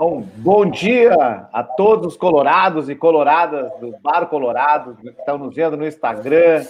[0.00, 1.12] Bom, bom dia
[1.52, 6.64] a todos os colorados e coloradas do Bar Colorado que estão nos vendo no Instagram,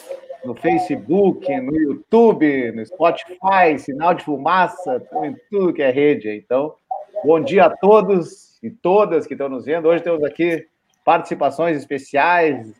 [0.45, 6.29] no Facebook, no YouTube, no Spotify, sinal de fumaça, em tudo que é rede.
[6.29, 6.75] Então,
[7.25, 9.87] bom dia a todos e todas que estão nos vendo.
[9.87, 10.67] Hoje temos aqui
[11.05, 12.75] participações especiais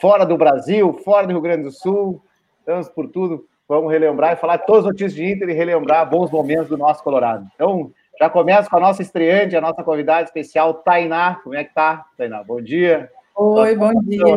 [0.00, 2.20] fora do Brasil, fora do Rio Grande do Sul.
[2.58, 3.46] Estamos por tudo.
[3.68, 7.04] Vamos relembrar e falar todas as notícias de Inter e relembrar bons momentos do nosso
[7.04, 7.46] Colorado.
[7.54, 11.36] Então, já começa com a nossa estreante, a nossa convidada especial, Tainá.
[11.42, 12.44] Como é que tá, Tainá?
[12.44, 13.10] Bom dia.
[13.34, 14.36] Oi, bom dia?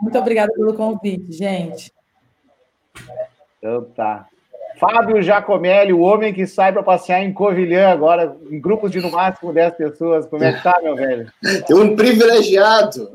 [0.00, 1.92] Muito obrigada pelo convite, gente.
[3.58, 4.28] Então tá.
[4.78, 9.10] Fábio Jacomelli, o homem que sai para passear em Covilhã agora, em grupos de no
[9.10, 10.26] máximo 10 pessoas.
[10.26, 11.30] Como é que tá, meu velho?
[11.70, 13.10] Um privilegiado.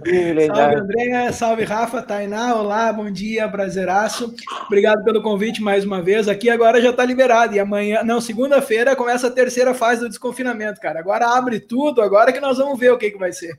[0.00, 0.56] privilegiado.
[0.56, 1.32] Salve, André.
[1.32, 2.54] Salve, Rafa, Tainá.
[2.54, 4.34] Olá, bom dia, prazeraço.
[4.66, 6.28] Obrigado pelo convite mais uma vez.
[6.28, 7.54] Aqui agora já está liberado.
[7.54, 11.00] E amanhã, não, segunda-feira começa a terceira fase do desconfinamento, cara.
[11.00, 13.52] Agora abre tudo, agora que nós vamos ver o que, que vai ser.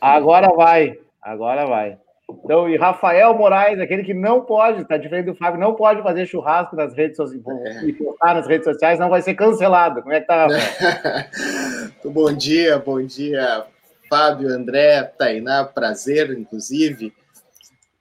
[0.00, 1.98] Agora vai, agora vai.
[2.28, 6.26] Então, e Rafael Moraes, aquele que não pode, está diferente do Fábio, não pode fazer
[6.26, 7.84] churrasco nas redes sociais é.
[7.84, 10.02] e postar nas redes sociais, não vai ser cancelado.
[10.02, 11.90] Como é que tá, Rafael?
[12.12, 13.64] bom dia, bom dia,
[14.08, 17.12] Fábio, André, Tainá, prazer, inclusive.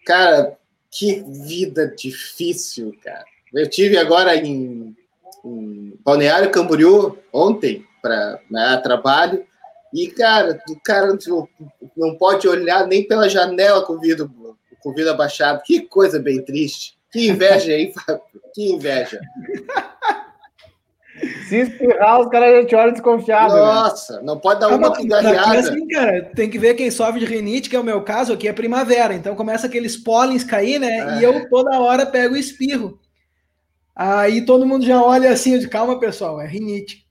[0.04, 0.58] Cara,
[0.92, 3.26] que vida difícil, cara.
[3.54, 4.96] Eu tive agora em,
[5.44, 9.46] em Balneário Camboriú ontem para né, trabalho
[9.96, 11.18] e, cara, o cara
[11.96, 14.30] não pode olhar nem pela janela com o vidro,
[14.82, 15.64] com o vidro abaixado.
[15.64, 16.98] Que coisa bem triste.
[17.10, 18.22] Que inveja aí, Fábio.
[18.54, 19.22] Que inveja.
[21.48, 23.54] Se espirrar, os caras já te olham desconfiado.
[23.54, 23.60] Né?
[23.62, 24.24] Nossa, né?
[24.24, 25.60] não pode dar uma pigarreada.
[25.60, 28.50] Assim, cara, tem que ver quem sofre de rinite, que é o meu caso, aqui
[28.50, 29.14] é primavera.
[29.14, 31.16] Então começa aqueles pólens cair, né?
[31.16, 31.20] É.
[31.20, 33.00] E eu toda hora pego o espirro.
[33.96, 37.05] Aí todo mundo já olha assim, de calma, pessoal, é rinite.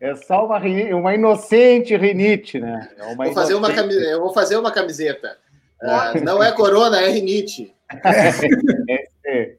[0.00, 0.60] É só uma,
[0.96, 2.88] uma inocente rinite, né?
[2.96, 5.36] É uma vou fazer uma camiseta, eu vou fazer uma camiseta.
[5.82, 7.74] Uh, não é corona, é rinite.
[8.88, 9.54] É, é.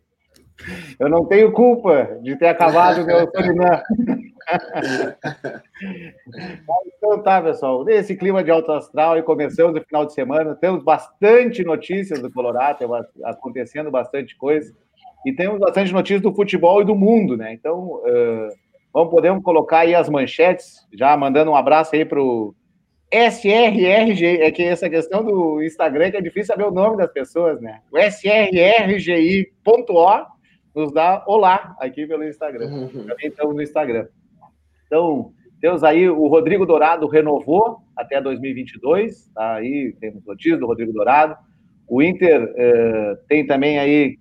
[0.99, 3.81] Eu não tenho culpa de ter acabado o meu Surinã.
[6.97, 7.83] então tá, pessoal.
[7.83, 12.31] Nesse clima de alto astral e começamos o final de semana, temos bastante notícias do
[12.31, 12.85] Colorado,
[13.23, 14.73] acontecendo bastante coisa.
[15.25, 17.53] E temos bastante notícias do futebol e do mundo, né?
[17.53, 18.49] Então, uh,
[18.93, 22.53] Vamos, podemos colocar aí as manchetes, já mandando um abraço aí para o
[23.11, 27.59] SRRG, é que essa questão do Instagram que é difícil saber o nome das pessoas,
[27.61, 27.81] né?
[27.91, 29.51] O SRRGI.o
[30.73, 32.67] nos dá olá aqui pelo Instagram.
[32.67, 33.05] Uhum.
[33.05, 34.07] Também estamos no Instagram.
[34.87, 39.55] Então, temos aí o Rodrigo Dourado renovou até 2022, tá?
[39.55, 41.35] aí temos notícias do Rodrigo Dourado.
[41.87, 44.17] O Inter uh, tem também aí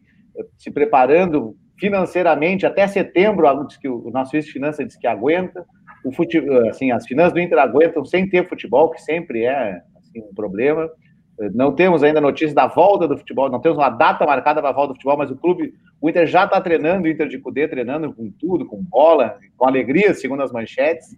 [0.58, 3.48] se preparando financeiramente, até setembro,
[3.80, 5.64] que o nosso vice-finança diz que aguenta.
[6.04, 10.20] O fute, assim, as finanças do Inter aguentam sem ter futebol, que sempre é assim,
[10.20, 10.88] um problema.
[11.54, 14.74] Não temos ainda notícia da volta do futebol, não temos uma data marcada para a
[14.74, 17.66] volta do futebol, mas o clube, o Inter já está treinando, o Inter de Cudê
[17.66, 21.16] treinando com tudo, com bola, com alegria, segundo as manchetes.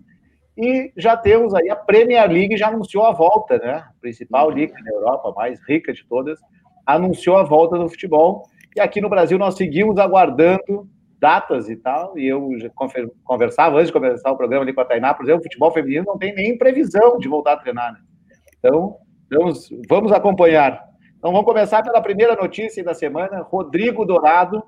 [0.56, 3.72] E já temos aí a Premier League já anunciou a volta, né?
[3.72, 6.38] A principal liga da Europa, mais rica de todas,
[6.86, 8.44] anunciou a volta do futebol.
[8.74, 10.88] E aqui no Brasil nós seguimos aguardando
[11.18, 12.50] datas e tal, e eu
[13.24, 16.04] conversava antes de começar o programa ali com a Tainá, por exemplo, o futebol feminino
[16.04, 18.00] não tem nem previsão de voltar a treinar, né?
[18.58, 18.96] Então,
[19.30, 20.82] vamos, vamos acompanhar.
[21.16, 24.64] Então, vamos começar pela primeira notícia da semana, Rodrigo Dourado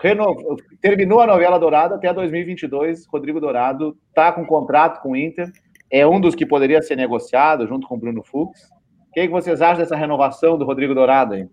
[0.00, 5.50] renovou, terminou a novela Dourado até 2022, Rodrigo Dourado está com contrato com o Inter,
[5.90, 8.68] é um dos que poderia ser negociado junto com o Bruno Fux.
[9.08, 11.48] O que, que vocês acham dessa renovação do Rodrigo Dourado aí?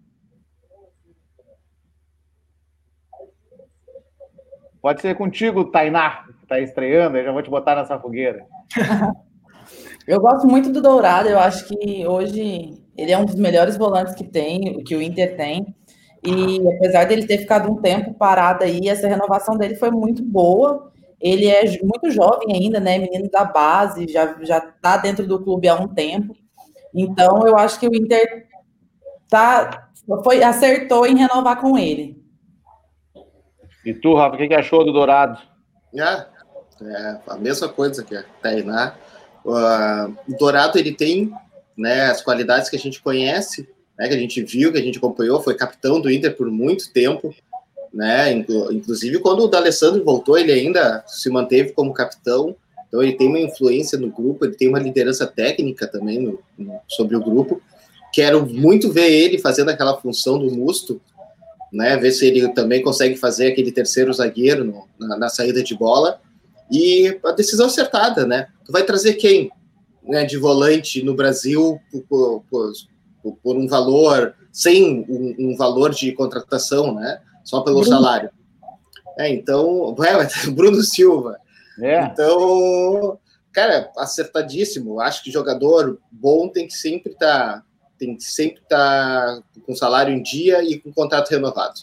[4.85, 8.45] Pode ser contigo, Tainá, que está estreando, eu já vou te botar nessa fogueira.
[10.07, 14.13] eu gosto muito do Dourado, eu acho que hoje ele é um dos melhores volantes
[14.13, 15.75] que tem, que o Inter tem.
[16.23, 20.91] E apesar dele ter ficado um tempo parado aí, essa renovação dele foi muito boa.
[21.19, 22.99] Ele é muito jovem ainda, né?
[22.99, 26.35] Menino da base, já já está dentro do clube há um tempo.
[26.93, 28.45] Então eu acho que o Inter
[29.27, 29.89] tá
[30.23, 32.23] foi acertou em renovar com ele.
[33.85, 35.39] E tu, Rafa, o que, que achou do Dourado?
[35.93, 36.25] É,
[36.81, 38.95] é a mesma coisa que a Tainá.
[39.45, 41.31] Uh, o Dourado ele tem
[41.77, 44.97] né, as qualidades que a gente conhece, né, que a gente viu, que a gente
[44.97, 47.33] acompanhou, foi capitão do Inter por muito tempo,
[47.93, 52.55] né, inclusive quando o D'Alessandro voltou, ele ainda se manteve como capitão,
[52.87, 56.79] então ele tem uma influência no grupo, ele tem uma liderança técnica também no, no,
[56.87, 57.61] sobre o grupo.
[58.13, 61.01] Quero muito ver ele fazendo aquela função do Musto,
[61.71, 61.97] né?
[61.97, 66.19] Ver se ele também consegue fazer aquele terceiro zagueiro no, na, na, saída de bola.
[66.71, 68.47] e a decisão acertada, né?
[68.65, 69.51] Tu vai trazer quem
[70.03, 72.73] né, de volante no Brasil por, por,
[73.21, 77.19] por, por um valor, sem um, um, valor de contratação, né?
[77.43, 77.95] Só pelo Bruno.
[77.95, 78.29] salário.
[79.17, 81.37] É, então, é, Bruno Silva.
[81.81, 82.05] É.
[82.05, 83.19] Então,
[83.51, 84.99] cara, acertadíssimo.
[84.99, 87.63] Acho que jogador bom tem que sempre estar tá,
[88.05, 91.81] tem que sempre estar tá com salário em dia e com contrato renovado.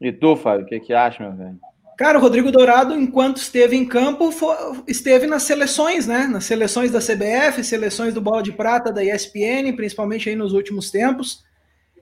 [0.00, 1.58] E tu, Fábio, o que, que acha, meu velho?
[1.96, 4.54] Cara, o Rodrigo Dourado, enquanto esteve em campo, foi,
[4.86, 6.28] esteve nas seleções, né?
[6.28, 10.92] Nas seleções da CBF, seleções do Bola de Prata, da ESPN, principalmente aí nos últimos
[10.92, 11.42] tempos.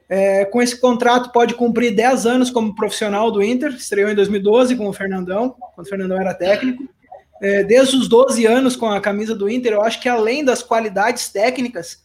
[0.06, 3.70] É, com esse contrato, pode cumprir 10 anos como profissional do Inter.
[3.70, 6.86] Estreou em 2012 com o Fernandão, quando o Fernandão era técnico.
[7.40, 10.62] É, desde os 12 anos com a camisa do Inter, eu acho que além das
[10.62, 12.02] qualidades técnicas,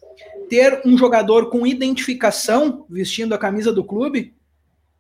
[0.49, 4.33] ter um jogador com identificação vestindo a camisa do clube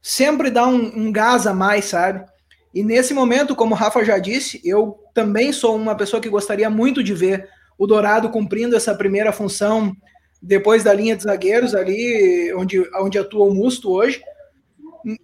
[0.01, 2.25] sempre dá um, um gás a mais, sabe?
[2.73, 6.69] E nesse momento, como o Rafa já disse, eu também sou uma pessoa que gostaria
[6.69, 7.47] muito de ver
[7.77, 9.95] o Dourado cumprindo essa primeira função
[10.41, 14.21] depois da linha de zagueiros ali, onde, onde atua o Musto hoje.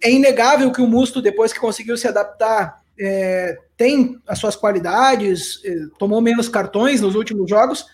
[0.02, 5.60] É inegável que o Musto, depois que conseguiu se adaptar, é, tem as suas qualidades,
[5.64, 7.86] é, tomou menos cartões nos últimos jogos,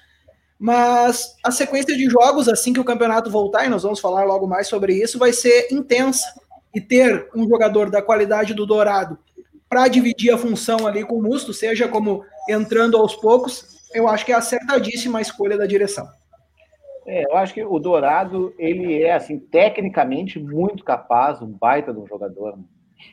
[0.59, 4.47] mas a sequência de jogos, assim que o campeonato voltar, e nós vamos falar logo
[4.47, 6.27] mais sobre isso, vai ser intensa.
[6.75, 9.17] E ter um jogador da qualidade do Dourado
[9.69, 14.25] para dividir a função ali com o Musto, seja como entrando aos poucos, eu acho
[14.25, 16.09] que é acertadíssima a escolha da direção.
[17.07, 22.01] É, eu acho que o Dourado, ele é, assim, tecnicamente muito capaz, um baita de
[22.01, 22.57] um jogador.
[22.57, 22.65] Né?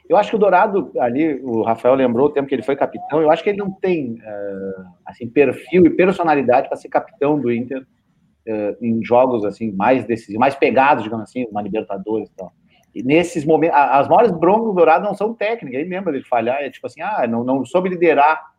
[0.08, 3.22] Eu acho que o Dourado, ali, o Rafael lembrou o tempo que ele foi capitão,
[3.22, 7.52] eu acho que ele não tem, uh, assim, perfil e personalidade para ser capitão do
[7.52, 12.52] Inter uh, em jogos, assim, mais decisivos, mais pegados, digamos assim, uma Libertadores e tal.
[12.94, 16.62] E nesses momentos, as maiores broncas do Dourado não são técnicas, ele lembra de falhar,
[16.62, 18.52] é tipo assim, ah, não, não soube liderar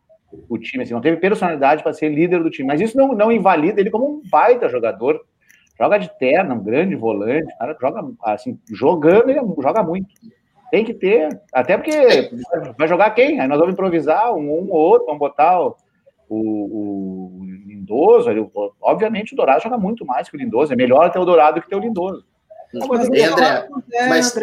[0.49, 3.31] o time, assim, não teve personalidade para ser líder do time, mas isso não, não
[3.31, 5.23] invalida ele como um baita jogador,
[5.77, 10.07] joga de terno, um grande volante, cara joga, assim, jogando, ele joga muito.
[10.73, 12.31] Tem que ter, até porque
[12.75, 13.39] vai jogar quem?
[13.39, 15.77] Aí nós vamos improvisar um, um ou outro, vamos botar o,
[16.27, 18.49] o, o Lindoso, ele,
[18.81, 21.69] obviamente o Dourado joga muito mais que o Lindoso, é melhor ter o Dourado que
[21.69, 22.25] ter o Lindoso.
[22.73, 23.69] Mas, André,
[24.09, 24.35] mas,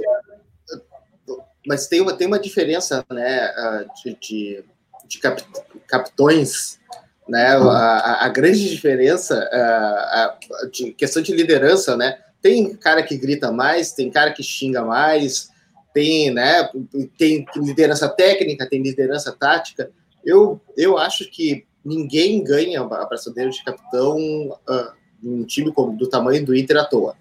[1.66, 3.52] mas tem, uma, tem uma diferença né,
[4.00, 4.64] de, de,
[5.08, 5.42] de cap,
[5.88, 6.78] capitões,
[7.28, 9.58] né, a, a grande diferença a,
[10.26, 12.20] a, de questão de liderança, né?
[12.40, 15.50] Tem cara que grita mais, tem cara que xinga mais,
[15.92, 16.68] tem, né,
[17.18, 19.90] tem liderança técnica, tem liderança tática.
[20.24, 24.92] Eu, eu acho que ninguém ganha a braçadeira de capitão uh,
[25.22, 27.14] num time como, do tamanho do Inter à toa.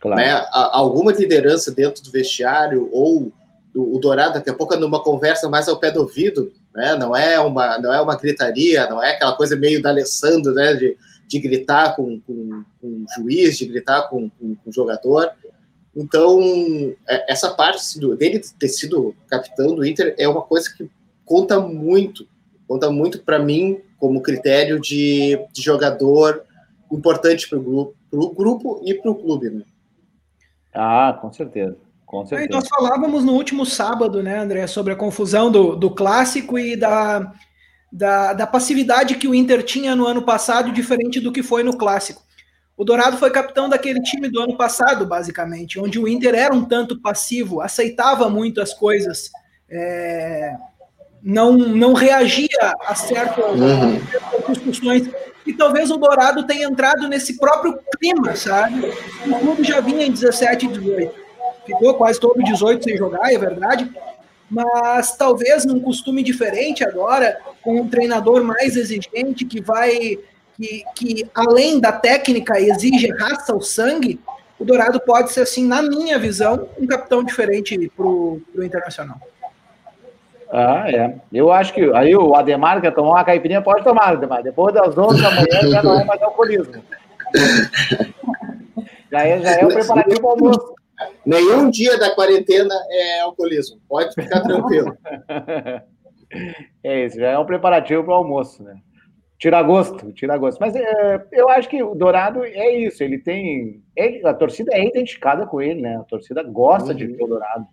[0.00, 0.20] Claro.
[0.20, 0.46] Né?
[0.52, 3.32] Alguma liderança dentro do vestiário ou
[3.74, 6.96] o Dourado daqui a pouco numa conversa mais ao pé do ouvido, né?
[6.96, 10.74] Não é uma não é uma gritaria, não é aquela coisa meio da Alessandro, né?
[10.74, 10.96] De,
[11.28, 15.30] de gritar com, com, com o juiz, de gritar com, com, com, o jogador.
[15.94, 16.40] Então
[17.08, 20.88] é, essa parte do, dele ter sido capitão do Inter é uma coisa que
[21.24, 22.26] conta muito,
[22.66, 26.44] conta muito para mim como critério de, de jogador
[26.90, 29.62] importante para o grupo, grupo e para o clube, né?
[30.74, 31.76] Ah, com certeza.
[32.06, 32.50] Com certeza.
[32.50, 37.32] nós falávamos no último sábado, né, André, sobre a confusão do, do clássico e da,
[37.92, 41.76] da, da passividade que o Inter tinha no ano passado, diferente do que foi no
[41.76, 42.22] clássico.
[42.80, 46.64] O Dourado foi capitão daquele time do ano passado, basicamente, onde o Inter era um
[46.64, 49.30] tanto passivo, aceitava muito as coisas,
[49.70, 50.54] é,
[51.22, 52.48] não, não reagia
[52.86, 54.00] a certas uhum.
[54.48, 55.10] discussões
[55.46, 58.90] e talvez o Dourado tenha entrado nesse próprio clima, sabe?
[59.26, 61.14] O clube já vinha em 17 e 18.
[61.66, 63.90] Ficou quase todo 18 sem jogar, é verdade.
[64.50, 70.18] Mas talvez num costume diferente agora, com um treinador mais exigente que vai.
[70.60, 74.20] Que, que além da técnica exige raça o sangue,
[74.58, 79.16] o Dourado pode ser, assim, na minha visão, um capitão diferente para o Internacional.
[80.52, 81.14] Ah, é.
[81.32, 84.42] Eu acho que aí o Ademar quer tomar uma caipirinha, pode tomar, Ademar.
[84.42, 86.84] Depois das 11 da manhã já não é mais alcoolismo.
[89.10, 90.74] já é, já é o preparativo para o almoço.
[91.24, 93.80] Nenhum dia da quarentena é alcoolismo.
[93.88, 94.94] Pode ficar tranquilo.
[96.84, 98.76] é isso, já é um preparativo para o almoço, né?
[99.40, 100.60] Tira gosto, tira gosto.
[100.60, 103.82] Mas é, eu acho que o Dourado é isso, ele tem.
[103.96, 105.96] Ele, a torcida é identificada com ele, né?
[105.96, 106.96] A torcida gosta uhum.
[106.96, 107.66] de ver o Dourado.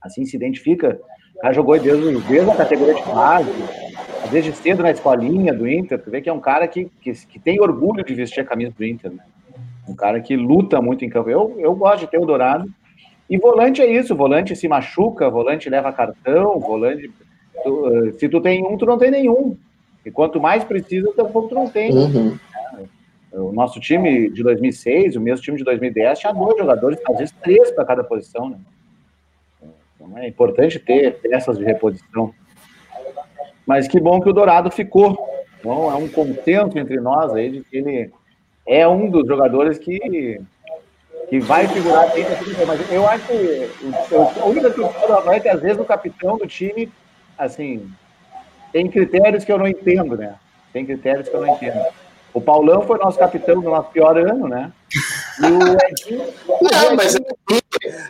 [0.00, 0.98] Assim se identifica
[1.42, 3.50] cara jogou desde, desde a categoria de base,
[4.30, 6.00] desde cedo na escolinha do Inter.
[6.00, 8.72] Tu vê que é um cara que, que, que tem orgulho de vestir a camisa
[8.78, 9.24] do Inter, né?
[9.88, 11.28] Um cara que luta muito em campo.
[11.28, 12.70] Eu, eu gosto de ter o Dourado.
[13.28, 17.10] E volante é isso, volante se machuca, volante leva cartão, volante
[17.62, 19.56] Tu, eh, se tu tem um, tu não tem nenhum.
[20.04, 21.92] E quanto mais precisa, tampouco tu não tem.
[21.92, 22.38] Uhum.
[23.32, 27.34] O nosso time de 2006, o mesmo time de 2010, tinha dois jogadores, às vezes
[27.42, 28.58] três para cada posição, né?
[29.94, 32.34] Então é importante ter peças de reposição.
[33.66, 35.16] Mas que bom que o Dourado ficou.
[35.58, 38.12] Então é um consenso entre nós aí de que ele
[38.66, 40.40] é um dos jogadores que,
[41.28, 42.08] que vai figurar
[42.66, 46.36] Mas eu acho que a única questão do Havaí é que às vezes o capitão
[46.36, 46.90] do time,
[47.38, 47.88] assim,
[48.72, 50.34] tem critérios que eu não entendo, né?
[50.72, 51.84] Tem critérios que eu não entendo.
[52.34, 54.72] O Paulão foi nosso capitão no nosso pior ano, né?
[55.38, 56.32] E o Edinho.
[56.62, 57.14] Não, mas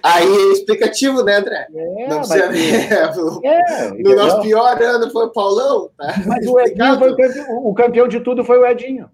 [0.03, 1.67] aí é explicativo, né, André?
[1.75, 3.45] É, não precisa mas...
[3.45, 5.91] é, No nosso pior ano foi o Paulão.
[5.97, 6.15] Tá?
[6.27, 9.09] Mas o Edinho foi o campeão, o campeão de tudo foi o Edinho.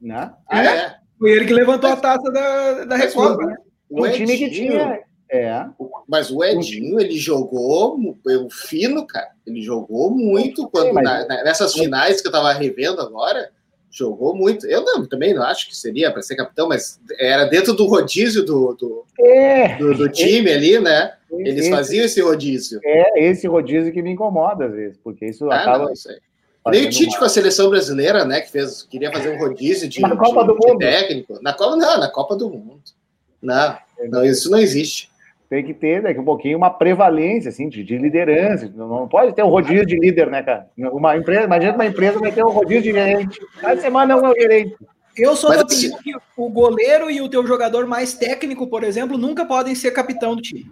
[0.00, 0.30] Né?
[0.48, 0.96] Ah, é?
[1.18, 3.56] Foi ele que levantou a taça da, da Recopa, né?
[3.88, 5.00] O, time que tinha.
[5.34, 5.66] É.
[6.08, 9.30] Mas o Edinho, ele jogou o fino, cara.
[9.44, 11.26] Ele jogou muito quando Sim, mas...
[11.26, 13.50] na, nessas finais que eu tava revendo agora
[13.90, 14.64] jogou muito.
[14.66, 18.44] Eu não, também não acho que seria para ser capitão, mas era dentro do rodízio
[18.44, 21.14] do, do, é, do, do time ali, né?
[21.32, 22.80] Eles esse, faziam esse rodízio.
[22.84, 25.84] É esse rodízio que me incomoda às vezes, porque isso ah, acaba.
[25.84, 26.08] Não, isso.
[26.66, 28.40] Nem o Tite com a seleção brasileira, né?
[28.40, 30.78] Que fez, queria fazer um rodízio de, na Copa de, do Mundo.
[30.78, 31.38] técnico.
[31.42, 32.82] Na Copa, não, na Copa do Mundo.
[33.42, 33.76] Não,
[34.08, 35.10] não isso não existe
[35.48, 38.70] tem que ter daqui um pouquinho uma prevalência assim, de, de liderança.
[38.74, 40.68] Não, não, pode ter um rodízio de líder, né, cara?
[40.76, 43.40] Uma empresa, imagina uma empresa vai ter um rodízio de gerente.
[43.60, 44.76] Cada semana é um gerente.
[45.16, 49.16] Eu sou da opinião que o goleiro e o teu jogador mais técnico, por exemplo,
[49.16, 50.70] nunca podem ser capitão do time.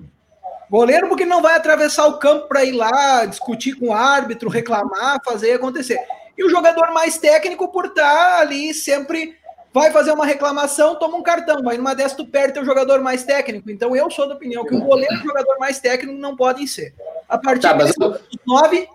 [0.69, 5.21] Goleiro porque não vai atravessar o campo para ir lá discutir com o árbitro, reclamar,
[5.25, 5.99] fazer acontecer.
[6.37, 9.37] E o jogador mais técnico por estar ali sempre
[9.73, 13.25] vai fazer uma reclamação, toma um cartão, mas numa dessa tu perde teu jogador mais
[13.25, 13.71] técnico.
[13.71, 16.67] Então eu sou da opinião que o goleiro e o jogador mais técnico não podem
[16.67, 16.95] ser.
[17.29, 17.95] A partir tá, mas...
[17.95, 18.87] dos nove.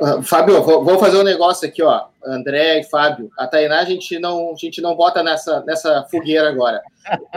[0.00, 2.06] Uh, Fábio, vou, vou, fazer um negócio aqui, ó.
[2.24, 3.30] André e Fábio.
[3.36, 6.80] A Tainá a gente não, a gente não bota nessa, nessa fogueira agora.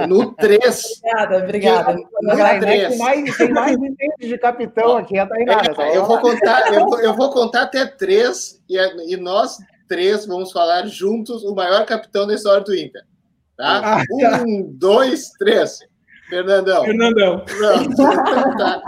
[0.07, 1.01] No 3.
[1.03, 1.93] obrigada, obrigada.
[1.93, 2.89] No 3.
[2.89, 3.77] Tem mais, tem mais
[4.19, 5.61] de capitão aqui, a Tainá.
[5.79, 8.77] É, eu, vou contar, eu, eu, vou contar até três e,
[9.11, 9.57] e nós
[9.91, 13.01] três, vamos falar juntos, o maior capitão da história do Inter.
[13.57, 13.97] Tá?
[13.97, 14.43] Ah, tá.
[14.47, 15.79] Um, dois, três.
[16.29, 16.85] Fernandão.
[16.85, 17.43] Fernandão.
[17.59, 18.81] Não, tá.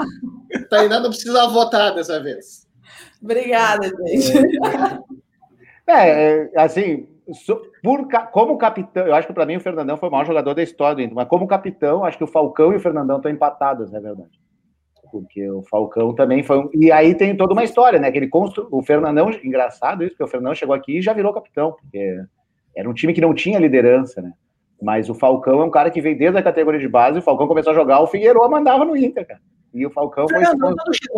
[0.70, 2.66] Tainá não precisa votar dessa vez.
[3.22, 4.60] Obrigada, gente.
[5.86, 7.06] É, é assim,
[7.84, 10.64] por, como capitão, eu acho que para mim o Fernandão foi o maior jogador da
[10.64, 13.94] história do Inter, mas como capitão, acho que o Falcão e o Fernandão estão empatados,
[13.94, 14.40] é verdade
[15.14, 16.70] porque o Falcão também foi um...
[16.74, 18.12] E aí tem toda uma história, né?
[18.12, 18.68] Que ele constru...
[18.72, 22.20] O Fernandão, engraçado isso, porque o Fernandão chegou aqui e já virou capitão, porque
[22.76, 24.34] era um time que não tinha liderança, né?
[24.82, 27.48] Mas o Falcão é um cara que veio desde a categoria de base, o Falcão
[27.48, 29.40] começou a jogar, o Figueiredo mandava no Inter, cara.
[29.72, 30.42] E o Falcão foi.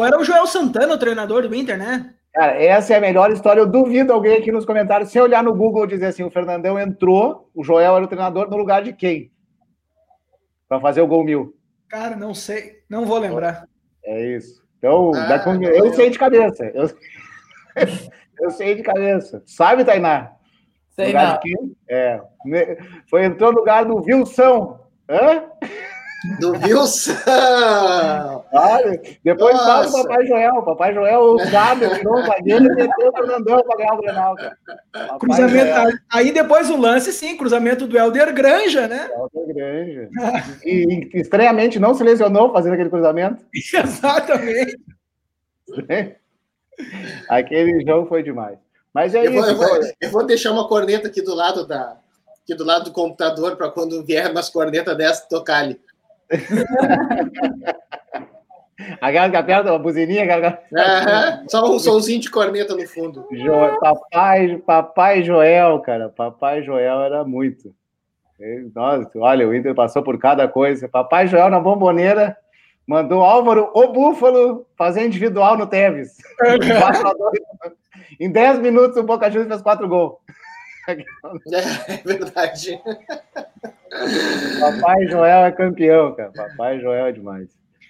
[0.06, 2.14] Era o Joel Santana, o treinador do Inter, né?
[2.34, 3.62] Cara, essa é a melhor história.
[3.62, 7.50] Eu duvido alguém aqui nos comentários, se olhar no Google dizer assim: o Fernandão entrou,
[7.56, 9.32] o Joel era o treinador no lugar de quem?
[10.68, 11.56] Para fazer o gol mil.
[11.88, 13.68] Cara, não sei, não vou lembrar.
[14.06, 14.64] É isso.
[14.78, 15.62] Então, ah, com...
[15.64, 16.66] eu sei de cabeça.
[16.74, 16.90] Eu...
[18.40, 19.42] eu sei de cabeça.
[19.46, 20.34] Sabe, Tainá?
[20.92, 21.40] Sei não.
[21.90, 22.22] É.
[23.10, 24.80] Foi, entrou no lugar do Wilson.
[25.10, 25.44] Hã?
[26.40, 27.14] Do Wilson!
[28.54, 29.66] Olha, depois Nossa.
[29.66, 30.62] fala do Papai Joel.
[30.64, 34.58] Papai Joel sabe, tirou o zagueiro e meteu o Fernandão para ganhar o Grenal, cara.
[35.20, 35.98] Cruzamento, Joel.
[36.12, 39.10] aí depois o lance, sim, cruzamento do Helder Granja, né?
[39.12, 40.10] Helder Granja.
[40.64, 43.44] e, e estranhamente não se lesionou fazendo aquele cruzamento.
[43.54, 44.78] Exatamente.
[47.30, 48.58] Aquele jogo foi demais.
[48.94, 49.42] Mas é eu isso.
[49.42, 51.98] Vou, eu, vou, eu, vou, deixar uma corneta aqui do lado da,
[52.42, 55.80] aqui do lado do computador para quando vier umas cornetas dessa tocar ali.
[59.02, 60.26] Aquela que aperta a buzininha.
[60.26, 63.26] Uhum, só um somzinho de corneta no fundo.
[63.32, 63.80] Jo...
[63.80, 66.10] Papai, Papai Joel, cara.
[66.10, 67.74] Papai Joel era muito.
[68.76, 70.90] Nossa, olha, o Inter passou por cada coisa.
[70.90, 72.36] Papai Joel na bomboneira
[72.88, 76.18] mandou Álvaro, o Búfalo, fazer individual no Tevez.
[78.20, 80.18] em 10 minutos, o Boca Juniors fez quatro gols.
[80.88, 82.80] É, verdade.
[84.60, 86.32] Papai Joel é campeão, cara.
[86.32, 87.50] Papai Joel é demais.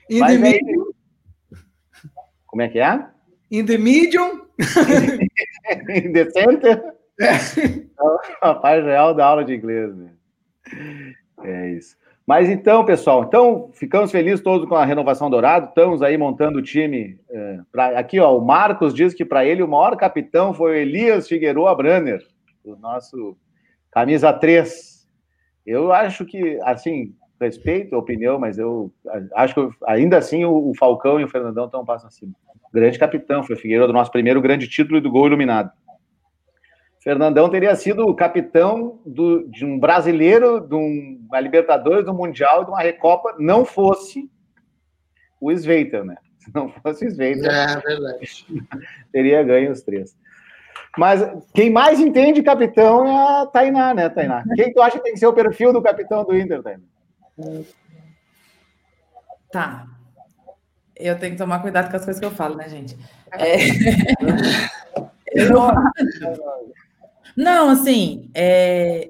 [0.09, 0.59] In Mas the aí...
[2.45, 3.05] Como é que é?
[3.51, 4.41] In the medium.
[5.89, 6.83] In the center.
[7.19, 7.37] É.
[8.39, 10.11] Papai Joel dá aula de inglês, né?
[11.43, 11.95] É isso.
[12.25, 15.67] Mas então, pessoal, então ficamos felizes todos com a renovação dourado.
[15.69, 17.19] Estamos aí montando o time.
[17.29, 20.75] É, pra, aqui, ó, o Marcos diz que para ele o maior capitão foi o
[20.75, 22.25] Elias Figueroa Branner,
[22.63, 23.37] o nosso
[23.91, 24.94] camisa 3.
[25.65, 28.91] Eu acho que, assim, respeito a opinião, mas eu
[29.33, 32.33] acho que ainda assim o, Falcão e o Fernandão estão um passo acima.
[32.73, 35.71] Grande capitão, foi Figueiredo, nosso primeiro grande título e do gol iluminado.
[36.99, 42.71] Fernandão teria sido o capitão do, de um brasileiro, de uma Libertadores, do Mundial, de
[42.71, 44.29] uma Recopa, não fosse
[45.39, 46.17] o Sveiter, né?
[46.39, 48.19] Se não fosse o Sveiter, é,
[49.13, 50.17] teria ganho os três.
[50.97, 51.21] Mas
[51.53, 54.43] quem mais entende capitão é a Tainá, né, Tainá?
[54.55, 56.83] Quem tu acha que tem que ser o perfil do capitão do Inter, Tainá?
[59.51, 59.87] Tá.
[60.95, 62.97] Eu tenho que tomar cuidado com as coisas que eu falo, né, gente?
[63.33, 63.57] É...
[65.33, 65.53] eu...
[67.35, 69.09] Não, assim, é...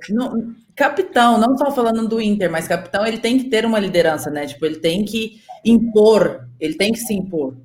[0.75, 4.48] capitão, não só falando do Inter, mas capitão, ele tem que ter uma liderança, né?
[4.48, 7.56] Tipo, ele tem que impor, ele tem que se impor.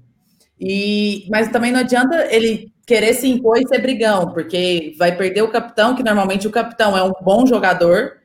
[0.61, 5.43] E, mas também não adianta ele querer se impor e ser brigão, porque vai perder
[5.43, 8.17] o capitão, que normalmente o capitão é um bom jogador,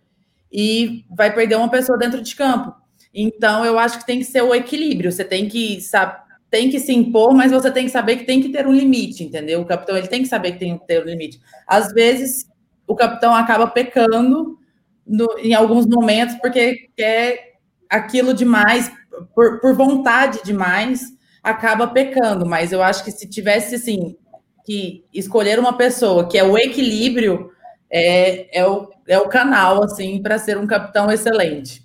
[0.52, 2.74] e vai perder uma pessoa dentro de campo.
[3.14, 5.12] Então, eu acho que tem que ser o equilíbrio.
[5.12, 6.18] Você tem que saber,
[6.50, 9.24] tem que se impor, mas você tem que saber que tem que ter um limite,
[9.24, 9.62] entendeu?
[9.62, 11.40] O capitão ele tem que saber que tem que ter um limite.
[11.68, 12.48] Às vezes,
[12.88, 14.58] o capitão acaba pecando
[15.06, 18.92] no, em alguns momentos porque quer aquilo demais,
[19.36, 21.04] por, por vontade demais,
[21.44, 22.48] acaba pecando.
[22.48, 24.18] Mas eu acho que se tivesse assim
[24.66, 27.52] que escolher uma pessoa que é o equilíbrio
[27.90, 31.84] é, é, o, é o canal, assim, para ser um capitão excelente.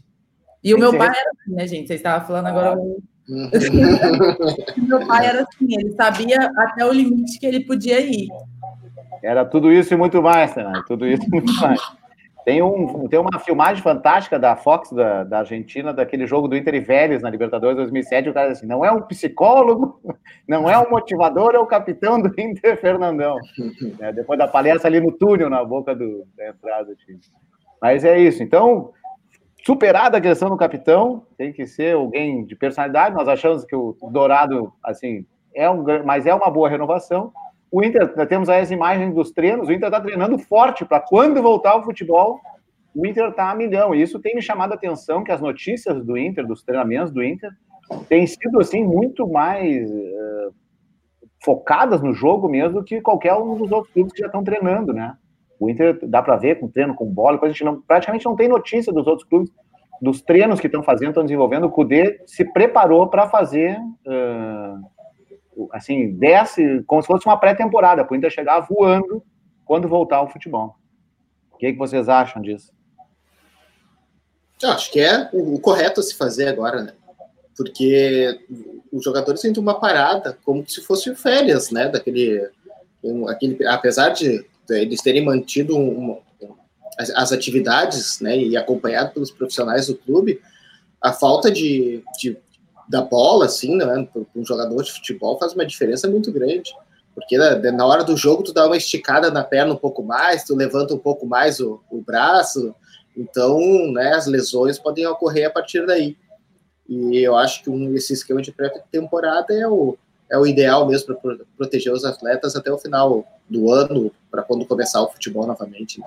[0.65, 1.87] E o meu pai era assim, né, gente?
[1.87, 2.77] Vocês estavam falando agora.
[2.79, 3.01] Uhum.
[4.89, 8.29] meu pai era assim, ele sabia até o limite que ele podia ir.
[9.23, 10.83] Era tudo isso e muito mais, né?
[10.87, 11.81] Tudo isso e muito mais.
[12.45, 16.75] Tem, um, tem uma filmagem fantástica da Fox, da, da Argentina, daquele jogo do Inter
[16.75, 18.31] e Vélez na Libertadores 2007.
[18.31, 20.01] O cara diz assim: não é um psicólogo,
[20.49, 23.37] não é um motivador, é o capitão do Inter, Fernandão.
[24.01, 27.19] É, depois da palestra ali no túnel, na boca do, da entrada time.
[27.83, 28.43] Mas é isso.
[28.43, 28.93] Então,
[29.65, 33.15] superada a questão do capitão, tem que ser alguém de personalidade.
[33.15, 37.33] Nós achamos que o Dourado, assim, é um, mas é uma boa renovação.
[37.71, 41.41] O Inter, temos aí as imagens dos treinos, o Inter está treinando forte para quando
[41.41, 42.41] voltar ao futebol,
[42.95, 43.95] o Inter está a milhão.
[43.95, 47.23] E isso tem me chamado a atenção que as notícias do Inter, dos treinamentos do
[47.23, 47.51] Inter,
[48.09, 50.55] têm sido assim muito mais uh,
[51.45, 55.17] focadas no jogo mesmo que qualquer um dos outros clubes que já estão treinando, né?
[55.59, 58.49] O Inter dá para ver com treino com bola, a gente não, praticamente não tem
[58.49, 59.51] notícia dos outros clubes,
[60.01, 61.65] dos treinos que estão fazendo, estão desenvolvendo.
[61.65, 64.81] O Cudê se preparou para fazer uh,
[65.73, 69.23] assim, desce como se fosse uma pré-temporada, para o Inter chegar voando
[69.65, 70.77] quando voltar ao futebol.
[71.53, 72.73] O que, é que vocês acham disso?
[74.63, 76.93] Eu acho que é o, correto a se fazer agora, né?
[77.57, 78.41] Porque
[78.93, 81.89] os jogadores sentem uma parada como se fosse férias, né?
[81.89, 82.49] Daquele,
[83.29, 85.77] aquele, apesar de eles terem mantido
[86.99, 88.37] as, as, atividades, né?
[88.37, 90.41] E acompanhado pelos profissionais do clube,
[91.01, 92.37] a falta de, de
[92.91, 96.75] da bola, assim, né, para um jogador de futebol faz uma diferença muito grande.
[97.15, 100.43] Porque na, na, hora do jogo tu dá uma esticada na perna um pouco mais,
[100.43, 102.75] tu levanta um pouco mais o, o braço,
[103.17, 103.61] então
[103.93, 106.17] né, as lesões podem ocorrer a partir daí.
[106.89, 109.97] E eu acho que um, esse esquema de pré-temporada é o,
[110.29, 114.67] é o ideal mesmo para proteger os atletas até o final do ano, para quando
[114.67, 116.01] começar o futebol novamente.
[116.01, 116.07] Né?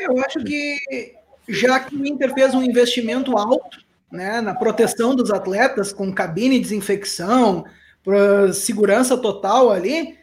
[0.00, 1.14] Eu acho que
[1.48, 6.56] já que o Inter fez um investimento alto né, na proteção dos atletas, com cabine
[6.56, 7.64] de desinfecção,
[8.54, 10.16] segurança total ali,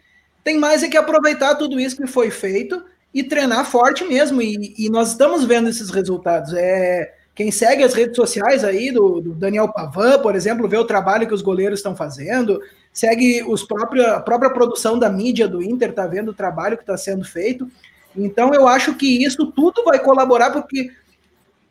[0.43, 4.41] tem mais é que aproveitar tudo isso que foi feito e treinar forte mesmo.
[4.41, 6.53] E, e nós estamos vendo esses resultados.
[6.53, 10.85] É, quem segue as redes sociais aí do, do, Daniel Pavan, por exemplo, vê o
[10.85, 12.61] trabalho que os goleiros estão fazendo,
[12.93, 16.83] segue os próprios, a própria produção da mídia do Inter, está vendo o trabalho que
[16.83, 17.69] está sendo feito.
[18.15, 20.91] Então eu acho que isso tudo vai colaborar, porque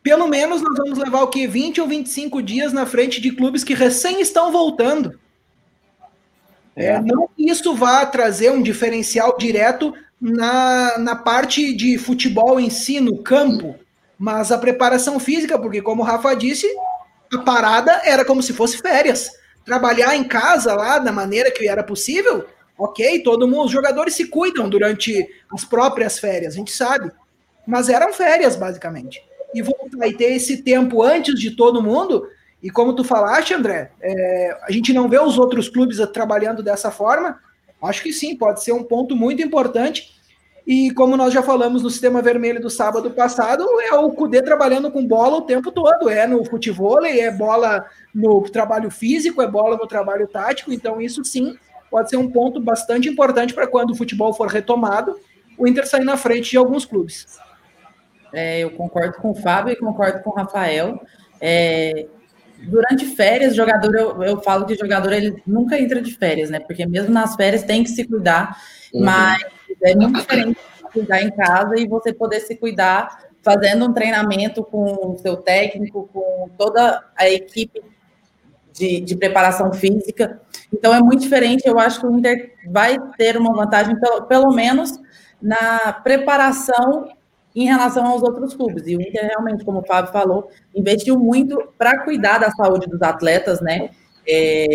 [0.05, 1.47] pelo menos nós vamos levar o quê?
[1.47, 5.19] 20 ou 25 dias na frente de clubes que recém estão voltando.
[6.75, 6.89] É.
[6.89, 12.69] É, não que isso vá trazer um diferencial direto na, na parte de futebol em
[12.69, 13.75] si, no campo,
[14.15, 16.67] mas a preparação física, porque, como o Rafa disse,
[17.33, 19.31] a parada era como se fosse férias.
[19.65, 22.45] Trabalhar em casa lá da maneira que era possível,
[22.77, 27.11] ok, todo mundo, os jogadores se cuidam durante as próprias férias, a gente sabe,
[27.65, 29.19] mas eram férias, basicamente
[29.55, 32.27] e voltar e ter esse tempo antes de todo mundo.
[32.61, 36.91] E como tu falaste, André, é, a gente não vê os outros clubes trabalhando dessa
[36.91, 37.39] forma.
[37.81, 40.13] Acho que sim, pode ser um ponto muito importante.
[40.67, 44.91] E como nós já falamos no sistema vermelho do sábado passado, é o Cudê trabalhando
[44.91, 46.09] com bola o tempo todo.
[46.09, 50.73] É no futebol, é bola no trabalho físico, é bola no trabalho tático.
[50.73, 51.55] Então, isso sim
[51.89, 55.15] pode ser um ponto bastante importante para quando o futebol for retomado,
[55.57, 57.39] o Inter sair na frente de alguns clubes.
[58.35, 60.99] É, eu concordo com o Fábio e concordo com o Rafael.
[61.39, 62.05] É,
[62.63, 66.59] durante férias, jogador, eu, eu falo que jogador ele nunca entra de férias, né?
[66.59, 68.57] Porque mesmo nas férias tem que se cuidar,
[68.93, 69.03] uhum.
[69.03, 69.41] mas
[69.81, 70.57] é muito diferente
[70.91, 76.09] cuidar em casa e você poder se cuidar fazendo um treinamento com o seu técnico,
[76.11, 77.81] com toda a equipe
[78.73, 80.41] de, de, preparação física.
[80.73, 81.63] Então é muito diferente.
[81.65, 84.99] Eu acho que o Inter vai ter uma vantagem, pelo, pelo menos
[85.41, 87.07] na preparação
[87.55, 88.85] em relação aos outros clubes.
[88.85, 93.01] E o Inter realmente, como o Fábio falou, investiu muito para cuidar da saúde dos
[93.01, 93.91] atletas, né?
[94.27, 94.65] É,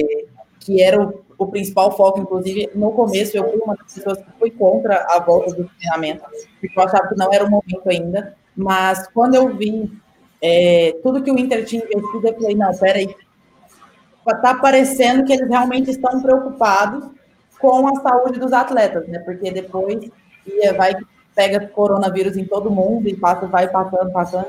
[0.61, 4.31] que era o, o, principal foco, inclusive, no começo, eu fui uma das pessoas que
[4.39, 6.23] foi contra a volta do treinamento,
[6.61, 8.35] porque eu achava que não era o momento ainda.
[8.57, 9.91] Mas quando eu vi
[10.41, 13.15] é, tudo que o Inter tinha investido, eu falei, não, peraí,
[14.29, 17.11] está parecendo que eles realmente estão preocupados
[17.59, 19.19] com a saúde dos atletas, né?
[19.19, 20.11] Porque depois
[20.47, 20.95] ia, vai
[21.35, 24.49] pega coronavírus em todo mundo e passa, vai passando, passando,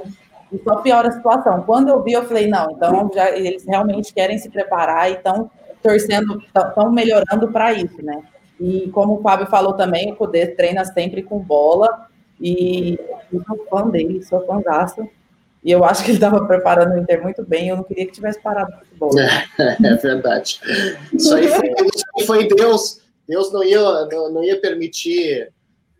[0.51, 1.63] e só piora a situação.
[1.63, 5.49] Quando eu vi, eu falei, não, então já, eles realmente querem se preparar e estão
[5.81, 8.21] torcendo, estão melhorando para isso, né?
[8.59, 12.07] E como o Fábio falou também, o Cudê treina sempre com bola,
[12.39, 12.99] e
[13.31, 15.07] eu sou fã dele, sou fãzaço.
[15.63, 17.69] E eu acho que ele estava preparando o Inter muito bem.
[17.69, 19.11] Eu não queria que tivesse parado o futebol.
[19.19, 19.47] É,
[19.85, 20.59] é verdade.
[21.13, 21.71] Isso aí foi,
[22.25, 23.01] foi Deus.
[23.27, 23.79] Deus não ia,
[24.11, 25.51] não, não ia permitir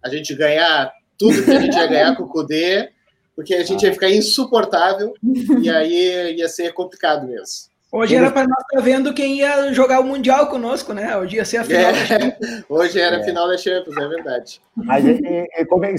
[0.04, 2.90] a gente ganhar tudo que a gente ia ganhar com o Kudê,
[3.36, 5.14] porque a gente ia ficar insuportável
[5.62, 7.72] e aí ia ser complicado mesmo.
[7.94, 11.18] Hoje era para nós estar tá vendo quem ia jogar o Mundial conosco, né?
[11.18, 12.64] Hoje ia ser a final é, da Champions.
[12.70, 13.24] Hoje era a é.
[13.24, 14.62] final da Champions, é verdade.
[14.74, 15.04] Mas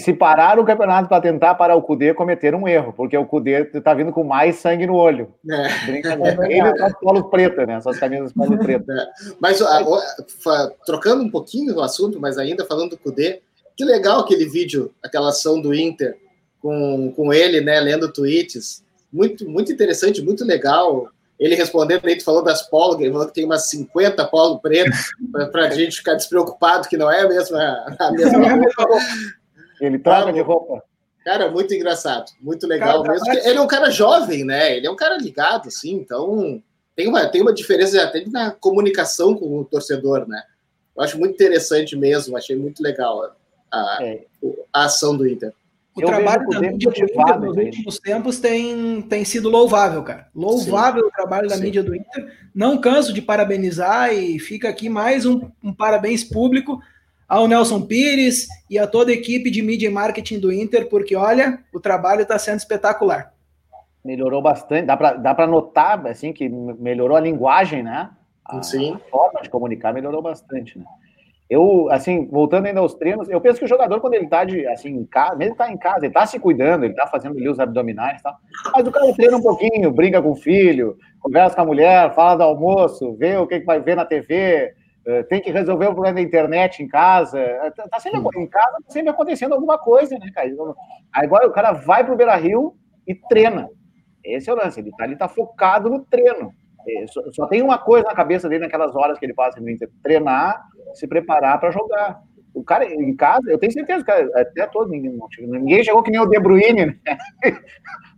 [0.01, 3.69] se parar o campeonato para tentar parar o Cudê, cometeram um erro, porque o Cudê
[3.75, 5.35] está vindo com mais sangue no olho.
[5.51, 5.87] É.
[5.87, 6.47] Brincadeira.
[6.47, 7.79] É Ele tá polo preto, né?
[7.83, 8.91] Suas camisas polo preto.
[8.91, 9.07] É.
[9.39, 13.43] Mas a, a, trocando um pouquinho do assunto, mas ainda falando do Cudê,
[13.77, 16.17] que legal aquele vídeo, aquela ação do Inter
[16.61, 18.85] com, com ele, né, lendo tweets.
[19.13, 21.11] Muito, muito interessante, muito legal
[21.43, 25.11] ele respondendo aí, tu falou das polos, ele falou que tem umas 50 polos pretos,
[25.51, 28.99] para a gente ficar despreocupado, que não é a mesma, a mesma é roupa.
[29.81, 30.85] Ele troca de roupa.
[31.25, 33.49] Cara, muito engraçado, muito legal cara, mesmo.
[33.49, 34.77] Ele é um cara jovem, né?
[34.77, 36.63] Ele é um cara ligado, assim, então
[36.95, 40.41] tem uma, tem uma diferença até na comunicação com o torcedor, né?
[40.97, 43.35] Eu acho muito interessante mesmo, achei muito legal
[43.73, 44.25] a, é.
[44.73, 45.53] a ação do Inter.
[45.95, 50.29] O eu trabalho da mídia do Inter nos últimos tempos tem, tem sido louvável, cara.
[50.35, 51.09] Louvável Sim.
[51.09, 51.63] o trabalho da Sim.
[51.63, 52.33] mídia do Inter.
[52.55, 56.81] Não canso de parabenizar e fica aqui mais um, um parabéns público
[57.29, 61.15] ao Nelson Pires e a toda a equipe de mídia e marketing do Inter, porque
[61.15, 63.33] olha, o trabalho está sendo espetacular.
[64.05, 68.11] Melhorou bastante, dá para dá notar assim que melhorou a linguagem, né?
[68.45, 68.95] A, Sim.
[68.95, 70.85] a forma de comunicar melhorou bastante, né?
[71.53, 74.67] Eu, assim, voltando ainda aos treinos, eu penso que o jogador, quando ele tá de,
[74.69, 77.47] assim, em casa, mesmo tá em casa, ele tá se cuidando, ele tá fazendo ali
[77.47, 78.39] os abdominais e tal,
[78.75, 82.37] mas o cara treina um pouquinho, brinca com o filho, conversa com a mulher, fala
[82.37, 84.73] do almoço, vê o que, que vai ver na TV,
[85.05, 88.47] eh, tem que resolver o problema da internet em casa, eh, tá, tá sempre em
[88.47, 90.49] casa, tá sempre acontecendo alguma coisa, né, cara?
[91.13, 92.75] Agora o cara vai pro Beira Rio
[93.07, 93.69] e treina.
[94.25, 96.55] Esse é o lance, ele tá ali, tá focado no treino.
[96.89, 99.71] É, só, só, tem uma coisa na cabeça dele naquelas horas que ele passa no
[99.71, 102.23] Inter: treinar, se preparar para jogar.
[102.55, 106.21] O cara em casa, eu tenho certeza que até todo ninguém, ninguém chegou que nem
[106.21, 106.97] o De Bruyne, né?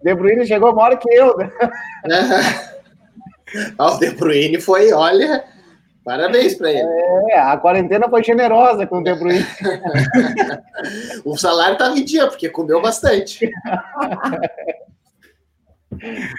[0.00, 1.50] O De Bruyne chegou uma hora que eu, né?
[3.78, 5.44] o De Bruyne foi, olha,
[6.04, 6.88] parabéns para ele.
[7.30, 9.46] É, a quarentena foi generosa com o De Bruyne.
[11.24, 13.48] o salário estava em dia, porque comeu bastante.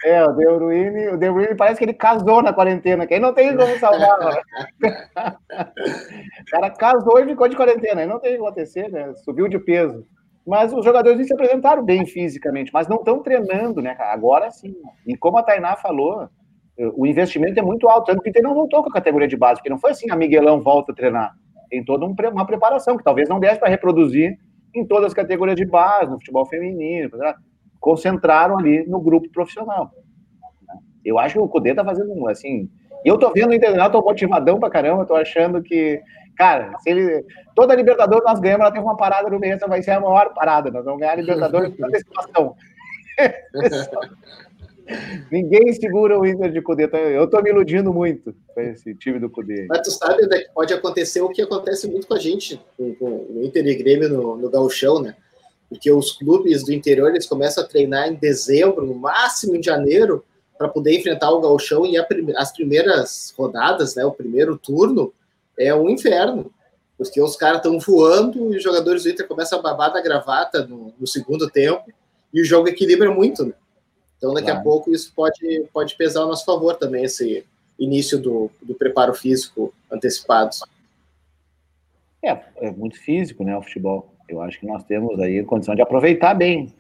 [0.04, 3.20] É, o De Bruyne, o De Bruyne parece que ele casou na quarentena, que aí
[3.20, 4.20] não tem como salvar.
[4.20, 4.42] Né?
[6.42, 9.14] o cara casou e ficou de quarentena, aí não tem o que acontecer, né?
[9.24, 10.06] Subiu de peso.
[10.46, 14.14] Mas os jogadores se apresentaram bem fisicamente, mas não estão treinando, né, cara?
[14.14, 14.76] Agora sim.
[15.08, 16.30] E como a Tainá falou,
[16.96, 19.56] o investimento é muito alto, tanto que ele não voltou com a categoria de base,
[19.56, 21.34] porque não foi assim, a Miguelão volta a treinar.
[21.70, 24.38] Tem toda uma preparação, que talvez não desse para reproduzir
[24.74, 27.10] em todas as categorias de base, no futebol feminino,
[27.86, 29.92] concentraram ali no grupo profissional.
[31.06, 32.68] Eu acho que o Cudê tá fazendo assim.
[33.06, 36.02] Eu tô vendo o Internacional, tô motivadão pra caramba, tô achando que,
[36.36, 37.24] cara, se ele.
[37.54, 40.00] Toda a Libertadores nós ganhamos, ela tem uma parada no meio, essa vai ser a
[40.00, 40.72] maior parada.
[40.72, 42.56] Nós vamos ganhar a Libertadores por antecipação.
[45.32, 46.90] Ninguém segura o Inter de Cudê.
[46.92, 49.68] Eu tô me iludindo muito com esse time do Cudê.
[49.70, 52.96] Mas tu sabe né, que pode acontecer o que acontece muito com a gente, com,
[52.96, 55.16] com o Inter e Grêmio no, no Gauchão, né?
[55.70, 60.24] Porque os clubes do interior eles começam a treinar em dezembro, no máximo em janeiro,
[60.58, 65.14] para poder enfrentar o gauchão e as primeiras rodadas, né, o primeiro turno
[65.58, 66.52] é um inferno,
[66.98, 70.66] porque os caras estão voando e os jogadores do Inter começam a babar da gravata
[70.66, 71.92] no, no, segundo tempo
[72.34, 73.54] e o jogo equilibra muito, né?
[74.18, 74.62] Então, daqui claro.
[74.62, 77.46] a pouco, isso pode, pode pesar ao nosso favor também, esse
[77.78, 80.56] início do, do preparo físico antecipado.
[82.24, 84.15] É, é muito físico, né, o futebol.
[84.28, 86.74] Eu acho que nós temos aí condição de aproveitar bem.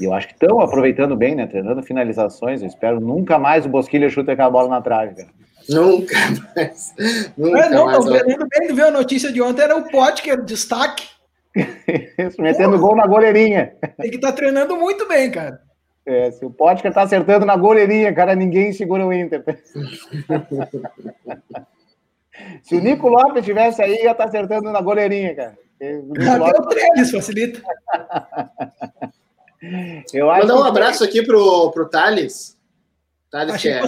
[0.00, 1.46] E eu acho que estão aproveitando bem, né?
[1.46, 2.62] Treinando finalizações.
[2.62, 5.28] Eu espero nunca mais o Bosquilha chute aquela bola na trave, cara.
[5.68, 6.16] Nunca
[6.54, 6.94] mais.
[7.36, 8.04] Nunca é, não, mais.
[8.04, 11.08] Não, bem, viu a notícia de ontem, era o Potker, destaque.
[12.18, 13.74] Isso, metendo gol na goleirinha.
[13.98, 15.60] Tem que estar tá treinando muito bem, cara.
[16.06, 19.42] É, se o Potker tá acertando na goleirinha, cara, ninguém segura o Inter.
[22.62, 25.63] se o Nico Lopes estivesse aí, ia estar tá acertando na goleirinha, cara.
[26.12, 27.62] Até o Trellis facilita.
[30.12, 32.56] Eu acho Mandar um abraço aqui pro, pro Thales.
[33.30, 33.80] Thales que é.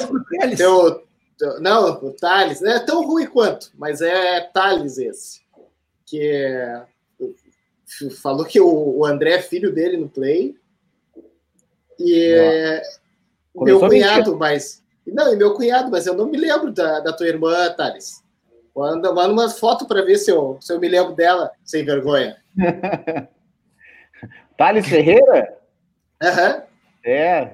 [0.56, 1.04] Teu,
[1.38, 2.60] teu, não, o Thales.
[2.60, 5.40] Não é tão ruim quanto, mas é Thales esse.
[6.06, 6.82] Que é,
[8.22, 10.56] falou que o, o André é filho dele no Play.
[11.98, 12.82] E é,
[13.54, 14.82] meu cunhado, mas.
[15.06, 18.24] Não, e meu cunhado, mas eu não me lembro da, da tua irmã, Thales.
[18.76, 22.36] Manda, manda uma foto para ver se eu, se eu me lembro dela, sem vergonha.
[24.58, 25.56] Thales Ferreira?
[26.22, 26.56] Aham.
[26.56, 26.62] Uhum.
[27.02, 27.52] É,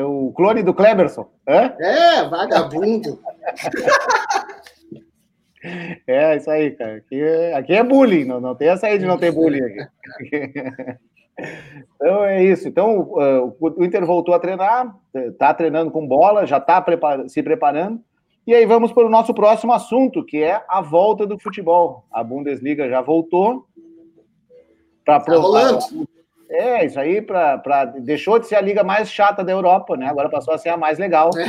[0.00, 1.28] o, o, clone do Cleberson.
[1.46, 1.74] Hã?
[1.80, 3.20] É, vagabundo.
[6.06, 6.96] é, isso aí, cara.
[6.96, 9.88] Aqui, é, aqui é bullying, não, não tem essa aí de não ter bullying aqui.
[11.96, 12.68] Então é isso.
[12.68, 16.84] Então uh, o Inter voltou a treinar, está treinando com bola, já está
[17.28, 18.04] se preparando.
[18.46, 22.04] E aí vamos para o nosso próximo assunto, que é a volta do futebol.
[22.10, 23.66] A Bundesliga já voltou.
[25.04, 25.78] Para tá rolando.
[26.48, 30.08] É, isso aí pra, pra, deixou de ser a liga mais chata da Europa, né?
[30.08, 31.30] Agora passou a ser a mais legal.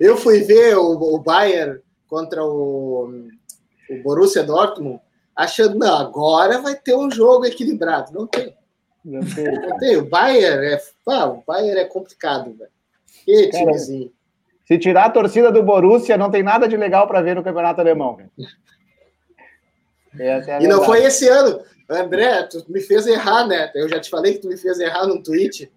[0.00, 3.28] Eu fui ver o, o Bayern contra o,
[3.90, 5.00] o Borussia Dortmund,
[5.36, 8.12] achando, não, agora vai ter um jogo equilibrado.
[8.12, 8.56] Não tem.
[9.04, 9.44] Não tem.
[9.44, 9.96] Não tem.
[9.96, 10.80] O Bayern é,
[11.26, 12.70] o Bayern é complicado, velho.
[13.24, 14.12] Que timezinho.
[14.66, 17.80] Se tirar a torcida do Borussia, não tem nada de legal para ver no campeonato
[17.80, 18.18] alemão.
[20.20, 21.62] É e não foi esse ano.
[21.88, 23.70] André, tu me fez errar, né?
[23.74, 25.72] Eu já te falei que tu me fez errar no tweet.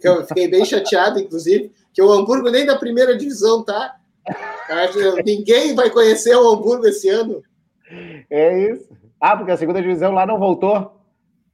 [0.00, 3.96] Eu fiquei bem chateado, inclusive, que o Hamburgo nem da primeira divisão tá.
[5.24, 7.42] Ninguém vai conhecer o Hamburgo esse ano.
[8.30, 8.88] É isso.
[9.20, 10.99] Ah, porque a segunda divisão lá não voltou.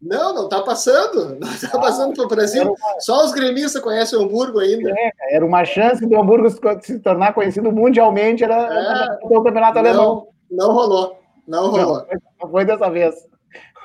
[0.00, 1.36] Não, não tá passando.
[1.40, 2.74] Não tá passando para o Brasil.
[2.98, 4.90] Só os gremistas conhecem o Hamburgo ainda.
[4.90, 6.50] É, era uma chance do Hamburgo
[6.82, 10.28] se tornar conhecido mundialmente, era é, o campeonato não, alemão.
[10.50, 11.18] Não rolou.
[11.46, 12.06] Não rolou.
[12.10, 13.14] Não, não foi dessa vez.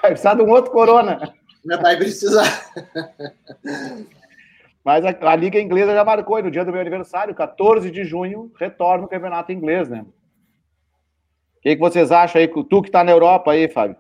[0.02, 1.34] Vai precisar de um outro Corona.
[1.66, 2.72] Vai precisar.
[4.84, 8.04] Mas a, a, Liga Inglesa já marcou, e no dia do meu aniversário, 14 de
[8.04, 10.02] junho, retorna o campeonato inglês, né?
[10.02, 12.48] O que, que vocês acham aí?
[12.48, 13.96] Tu que está na Europa aí, Fábio?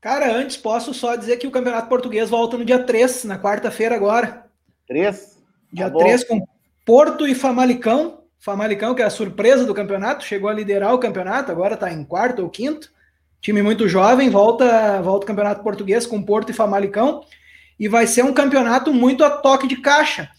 [0.00, 3.94] Cara, antes posso só dizer que o campeonato português volta no dia 3, na quarta-feira
[3.94, 4.46] agora.
[4.86, 5.38] 3?
[5.72, 6.46] Dia tá 3 com
[6.84, 8.22] Porto e Famalicão.
[8.38, 12.04] Famalicão, que é a surpresa do campeonato, chegou a liderar o campeonato, agora está em
[12.04, 12.92] quarto ou quinto.
[13.40, 17.22] Time muito jovem, volta, volta o Campeonato Português com Porto e Famalicão.
[17.78, 20.30] E vai ser um campeonato muito a toque de caixa,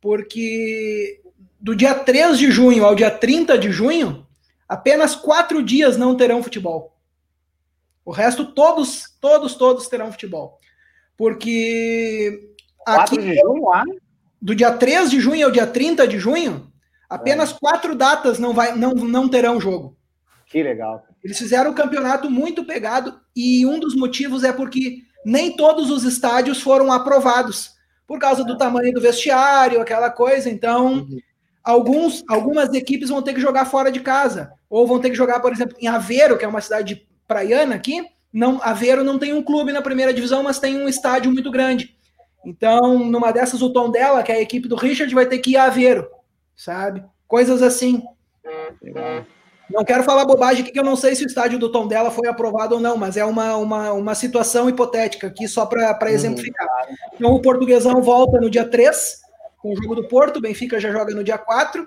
[0.00, 1.20] porque
[1.60, 4.26] do dia 3 de junho ao dia 30 de junho,
[4.68, 6.95] apenas quatro dias não terão futebol.
[8.06, 10.60] O resto, todos, todos, todos terão futebol.
[11.16, 12.52] Porque
[12.86, 13.82] aqui, de junho, ah?
[14.40, 16.72] do dia 3 de junho ao dia 30 de junho,
[17.10, 17.56] apenas é.
[17.58, 19.96] quatro datas não, vai, não, não terão jogo.
[20.46, 21.04] Que legal.
[21.24, 26.04] Eles fizeram um campeonato muito pegado e um dos motivos é porque nem todos os
[26.04, 27.72] estádios foram aprovados
[28.06, 30.48] por causa do tamanho do vestiário, aquela coisa.
[30.48, 31.18] Então, uhum.
[31.64, 35.40] alguns, algumas equipes vão ter que jogar fora de casa ou vão ter que jogar,
[35.40, 38.04] por exemplo, em Aveiro, que é uma cidade praiana aqui.
[38.32, 41.96] Não, Aveiro não tem um clube na primeira divisão, mas tem um estádio muito grande.
[42.44, 45.52] Então, numa dessas, o tom dela, que é a equipe do Richard, vai ter que
[45.52, 46.08] ir a Aveiro,
[46.54, 47.02] sabe?
[47.26, 48.02] Coisas assim.
[49.68, 52.10] Não quero falar bobagem aqui, que eu não sei se o estádio do Tom dela
[52.10, 56.08] foi aprovado ou não, mas é uma, uma, uma situação hipotética aqui, só para uhum.
[56.08, 56.68] exemplificar.
[57.14, 59.20] Então, o portuguesão volta no dia 3,
[59.58, 61.84] com o jogo do Porto, o Benfica já joga no dia 4.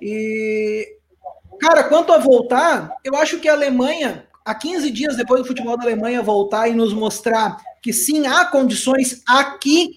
[0.00, 0.96] E,
[1.60, 5.76] cara, quanto a voltar, eu acho que a Alemanha, há 15 dias depois do futebol
[5.76, 9.90] da Alemanha voltar e nos mostrar que sim, há condições aqui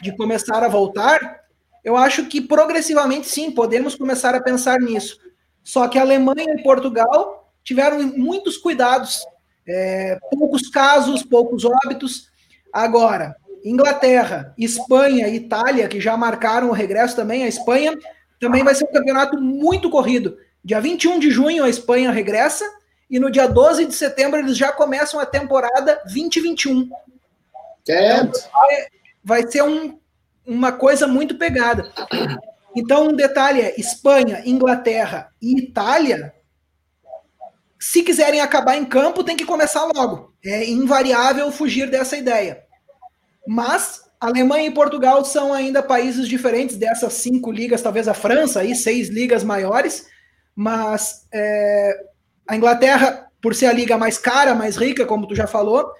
[0.00, 1.40] de começar a voltar,
[1.84, 5.18] eu acho que progressivamente sim, podemos começar a pensar nisso.
[5.62, 9.24] Só que a Alemanha e Portugal tiveram muitos cuidados,
[9.66, 12.28] é, poucos casos, poucos óbitos.
[12.72, 17.96] Agora, Inglaterra, Espanha Itália, que já marcaram o regresso também, a Espanha
[18.40, 20.36] também vai ser um campeonato muito corrido.
[20.64, 22.64] Dia 21 de junho a Espanha regressa
[23.10, 26.90] e no dia 12 de setembro eles já começam a temporada 2021.
[27.88, 28.28] É.
[29.24, 29.98] Vai ser um,
[30.46, 31.90] uma coisa muito pegada.
[32.76, 36.34] Então, um detalhe é: Espanha, Inglaterra e Itália,
[37.78, 40.34] se quiserem acabar em campo, tem que começar logo.
[40.44, 42.64] É invariável fugir dessa ideia.
[43.46, 48.74] Mas Alemanha e Portugal são ainda países diferentes dessas cinco ligas, talvez a França, aí,
[48.74, 50.06] seis ligas maiores,
[50.56, 52.04] mas é,
[52.48, 55.92] a Inglaterra, por ser a liga mais cara, mais rica, como tu já falou,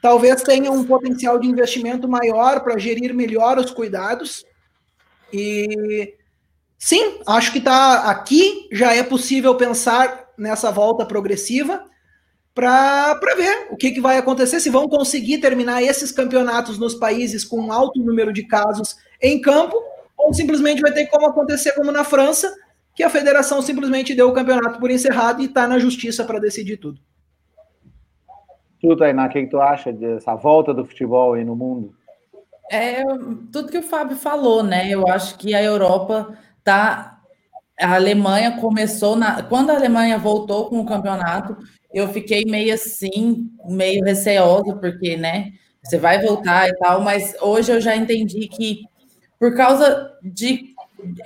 [0.00, 4.44] talvez tenha um potencial de investimento maior para gerir melhor os cuidados.
[5.30, 6.14] E
[6.78, 11.84] sim, acho que tá aqui já é possível pensar nessa volta progressiva
[12.54, 17.44] para ver o que, que vai acontecer, se vão conseguir terminar esses campeonatos nos países
[17.44, 19.76] com alto número de casos em campo,
[20.18, 22.52] ou simplesmente vai ter como acontecer como na França,
[22.94, 26.76] que a federação simplesmente deu o campeonato por encerrado e está na justiça para decidir
[26.76, 27.00] tudo.
[28.80, 31.94] Tu, Tainá, o que, que tu acha dessa volta do futebol aí no mundo?
[32.70, 33.04] É
[33.52, 34.88] tudo que o Fábio falou, né?
[34.88, 37.20] Eu acho que a Europa tá.
[37.80, 39.42] A Alemanha começou na.
[39.42, 41.56] Quando a Alemanha voltou com o campeonato,
[41.92, 45.52] eu fiquei meio assim, meio receosa, porque, né?
[45.82, 48.82] Você vai voltar e tal, mas hoje eu já entendi que,
[49.38, 50.71] por causa de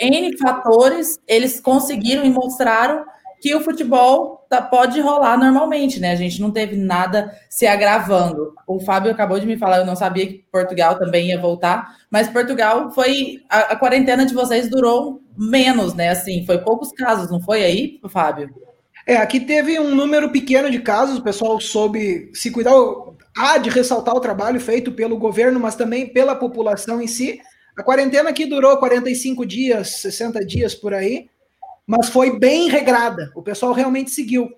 [0.00, 3.04] N fatores, eles conseguiram e mostraram
[3.40, 6.12] que o futebol tá, pode rolar normalmente, né?
[6.12, 8.54] A gente não teve nada se agravando.
[8.66, 12.28] O Fábio acabou de me falar, eu não sabia que Portugal também ia voltar, mas
[12.28, 13.42] Portugal foi.
[13.48, 16.10] A, a quarentena de vocês durou menos, né?
[16.10, 18.50] Assim, foi poucos casos, não foi aí, Fábio?
[19.06, 22.72] É, aqui teve um número pequeno de casos, o pessoal soube se cuidar.
[23.36, 27.40] Há de ressaltar o trabalho feito pelo governo, mas também pela população em si.
[27.76, 31.28] A quarentena aqui durou 45 dias, 60 dias por aí,
[31.86, 33.30] mas foi bem regrada.
[33.34, 34.48] O pessoal realmente seguiu.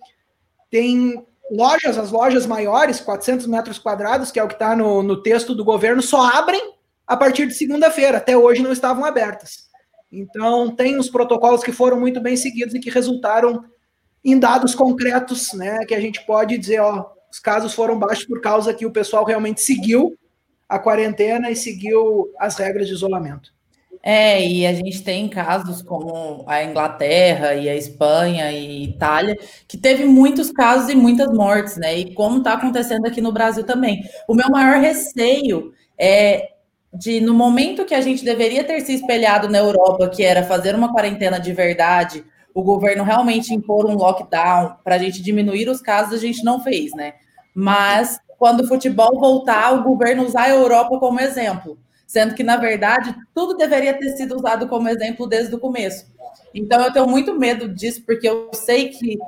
[0.71, 5.21] Tem lojas, as lojas maiores, 400 metros quadrados, que é o que está no, no
[5.21, 6.75] texto do governo, só abrem
[7.07, 8.19] a partir de segunda-feira.
[8.19, 9.69] Até hoje não estavam abertas.
[10.13, 13.65] Então, tem os protocolos que foram muito bem seguidos e que resultaram
[14.25, 18.41] em dados concretos, né, que a gente pode dizer, ó, os casos foram baixos por
[18.41, 20.17] causa que o pessoal realmente seguiu
[20.69, 23.53] a quarentena e seguiu as regras de isolamento.
[24.03, 29.77] É, e a gente tem casos como a Inglaterra e a Espanha e Itália, que
[29.77, 31.99] teve muitos casos e muitas mortes, né?
[31.99, 34.03] E como está acontecendo aqui no Brasil também.
[34.29, 36.51] O meu maior receio é
[36.93, 40.75] de, no momento que a gente deveria ter se espelhado na Europa, que era fazer
[40.75, 45.81] uma quarentena de verdade, o governo realmente impor um lockdown para a gente diminuir os
[45.81, 47.15] casos, a gente não fez, né?
[47.55, 52.57] Mas quando o futebol voltar, o governo usar a Europa como exemplo, sendo que, na
[52.57, 56.07] verdade, tudo deveria ter sido usado como exemplo desde o começo.
[56.55, 59.19] Então, eu tenho muito medo disso, porque eu sei que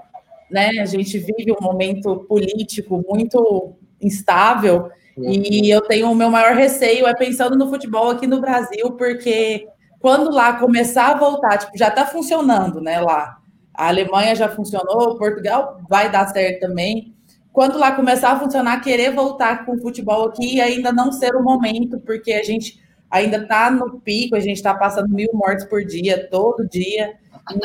[0.51, 6.55] né, a gente vive um momento político muito instável, e eu tenho o meu maior
[6.55, 9.66] receio é pensando no futebol aqui no Brasil, porque
[9.99, 13.01] quando lá começar a voltar, tipo, já está funcionando, né?
[13.01, 13.37] Lá.
[13.75, 17.14] A Alemanha já funcionou, Portugal vai dar certo também.
[17.52, 21.34] Quando lá começar a funcionar, querer voltar com o futebol aqui e ainda não ser
[21.34, 25.64] o momento, porque a gente ainda está no pico, a gente está passando mil mortes
[25.64, 27.14] por dia, todo dia.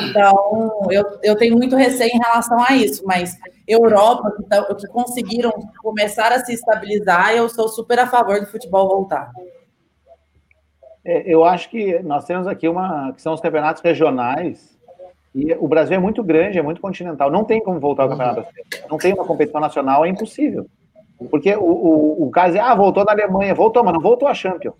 [0.00, 4.86] Então, eu, eu tenho muito receio em relação a isso, mas Europa, que, tá, que
[4.88, 9.30] conseguiram começar a se estabilizar, eu sou super a favor do futebol voltar.
[11.04, 14.75] É, eu acho que nós temos aqui uma que são os campeonatos regionais
[15.36, 17.30] e o Brasil é muito grande, é muito continental.
[17.30, 18.68] Não tem como voltar ao campeonato brasileiro.
[18.90, 20.66] Não tem uma competição nacional, é impossível.
[21.30, 24.32] Porque o, o, o caso é, ah, voltou na Alemanha, voltou, mas não voltou a
[24.32, 24.76] Champions.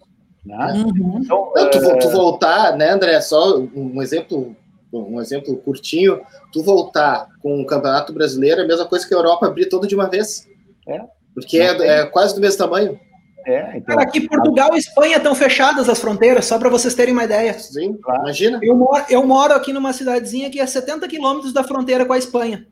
[0.46, 0.56] Né?
[0.56, 1.20] Uhum.
[1.22, 1.98] Então, não, tu, é...
[1.98, 3.20] tu, voltar, né, André?
[3.20, 4.56] Só um exemplo,
[4.90, 6.22] um exemplo curtinho.
[6.54, 9.86] Tu voltar com o Campeonato Brasileiro é a mesma coisa que a Europa abrir todo
[9.86, 10.48] de uma vez.
[10.88, 11.02] É.
[11.34, 12.98] Porque é, é quase do mesmo tamanho.
[13.46, 13.94] É, então...
[13.94, 17.56] Cara, aqui Portugal e Espanha estão fechadas as fronteiras, só para vocês terem uma ideia.
[17.56, 18.22] Sim, claro.
[18.22, 18.59] imagina.
[18.61, 22.18] Eu moro, eu moro aqui numa cidadezinha que é 70 quilômetros da fronteira com a
[22.18, 22.66] Espanha.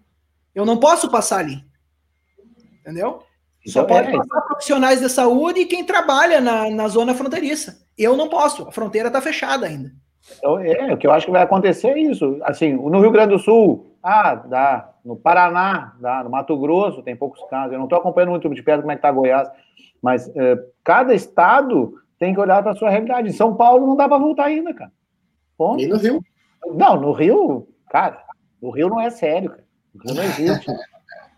[0.53, 1.65] Eu não posso passar ali.
[2.81, 3.23] Entendeu?
[3.69, 7.79] Só então, pode é, passar profissionais de saúde e quem trabalha na, na zona fronteiriça.
[7.97, 9.93] Eu não posso, a fronteira está fechada ainda.
[10.39, 12.39] Então, é, o que eu acho que vai acontecer é isso.
[12.43, 14.91] Assim, no Rio Grande do Sul, ah, dá.
[15.05, 16.25] No Paraná, dá.
[16.25, 17.73] No Mato Grosso, tem poucos casos.
[17.73, 19.49] Eu não estou acompanhando muito de perto como é que está Goiás.
[20.05, 23.31] Mas é, cada estado tem que olhar para a sua realidade.
[23.31, 24.93] Em São Paulo não dá para voltar ainda, cara.
[25.57, 25.83] Ponto.
[25.83, 26.21] E no Rio?
[26.75, 28.23] Não, no Rio, cara,
[28.61, 29.65] o Rio não é sério, cara.
[29.95, 30.71] O Rio não existe.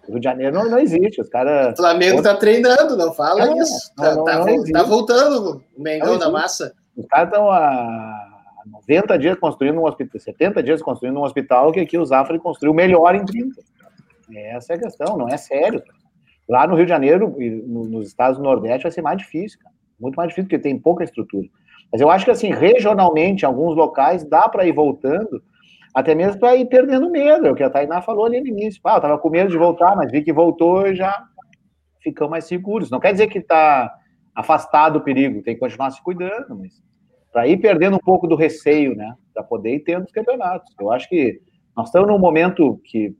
[0.09, 1.21] O Rio de Janeiro não, não existe.
[1.21, 1.71] Os cara...
[1.75, 3.93] O Flamengo está treinando, não fala é, isso.
[3.97, 6.75] Não, tá, não, tá, tá, voltando o Mengão da massa.
[6.97, 11.79] Os caras estão há 90 dias construindo um hospital, 70 dias construindo um hospital que
[11.79, 13.63] aqui o Zafra construiu melhor em 30.
[14.35, 15.81] Essa é a questão, não é sério.
[16.49, 19.75] Lá no Rio de Janeiro e nos estados do Nordeste vai ser mais difícil, cara.
[19.99, 21.49] Muito mais difícil, porque tem pouca estrutura.
[21.91, 25.43] Mas eu acho que, assim, regionalmente, em alguns locais, dá para ir voltando,
[25.95, 27.47] até mesmo para ir perdendo medo.
[27.47, 28.81] É o que a Tainá falou ali no início.
[28.85, 31.25] Ah, eu estava com medo de voltar, mas vi que voltou e já
[32.03, 32.91] ficam mais seguros.
[32.91, 33.93] Não quer dizer que está
[34.35, 36.83] afastado o perigo, tem que continuar se cuidando, mas
[37.33, 39.15] para ir perdendo um pouco do receio, né?
[39.33, 40.75] Para poder ir tendo os campeonatos.
[40.79, 41.41] Eu acho que
[41.77, 43.15] nós estamos num momento que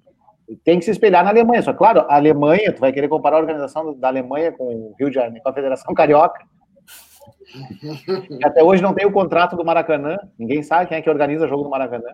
[0.65, 1.63] tem que se espelhar na Alemanha.
[1.63, 5.09] Só claro, a Alemanha, tu vai querer comparar a organização da Alemanha com o Rio
[5.09, 6.45] de Janeiro, com a Federação Carioca.
[8.45, 10.17] Até hoje não tem o contrato do Maracanã.
[10.39, 12.11] Ninguém sabe quem é que organiza o jogo do Maracanã.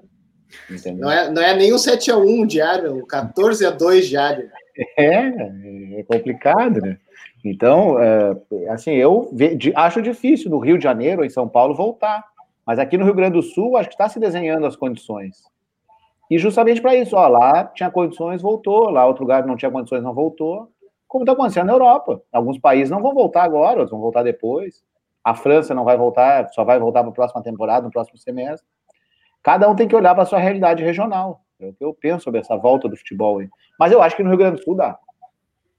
[0.99, 4.51] Não é, não é nem o 7x1 diário, o 14x2 diário.
[4.99, 6.99] É, é complicado, né?
[7.45, 8.37] Então, é,
[8.71, 9.31] assim, eu
[9.75, 12.25] acho difícil no Rio de Janeiro ou em São Paulo voltar.
[12.65, 15.43] Mas aqui no Rio Grande do Sul, acho que está se desenhando as condições.
[16.33, 20.03] E justamente para isso, ó, lá tinha condições, voltou, lá outro lugar não tinha condições,
[20.03, 20.67] não voltou.
[21.07, 22.23] Como está acontecendo na Europa.
[22.33, 24.83] Alguns países não vão voltar agora, outros vão voltar depois.
[25.23, 28.67] A França não vai voltar, só vai voltar para a próxima temporada, no próximo semestre.
[29.43, 31.43] Cada um tem que olhar para a sua realidade regional.
[31.61, 33.51] É o que eu penso sobre essa volta do futebol aí.
[33.79, 34.99] Mas eu acho que no Rio Grande do Sul dá.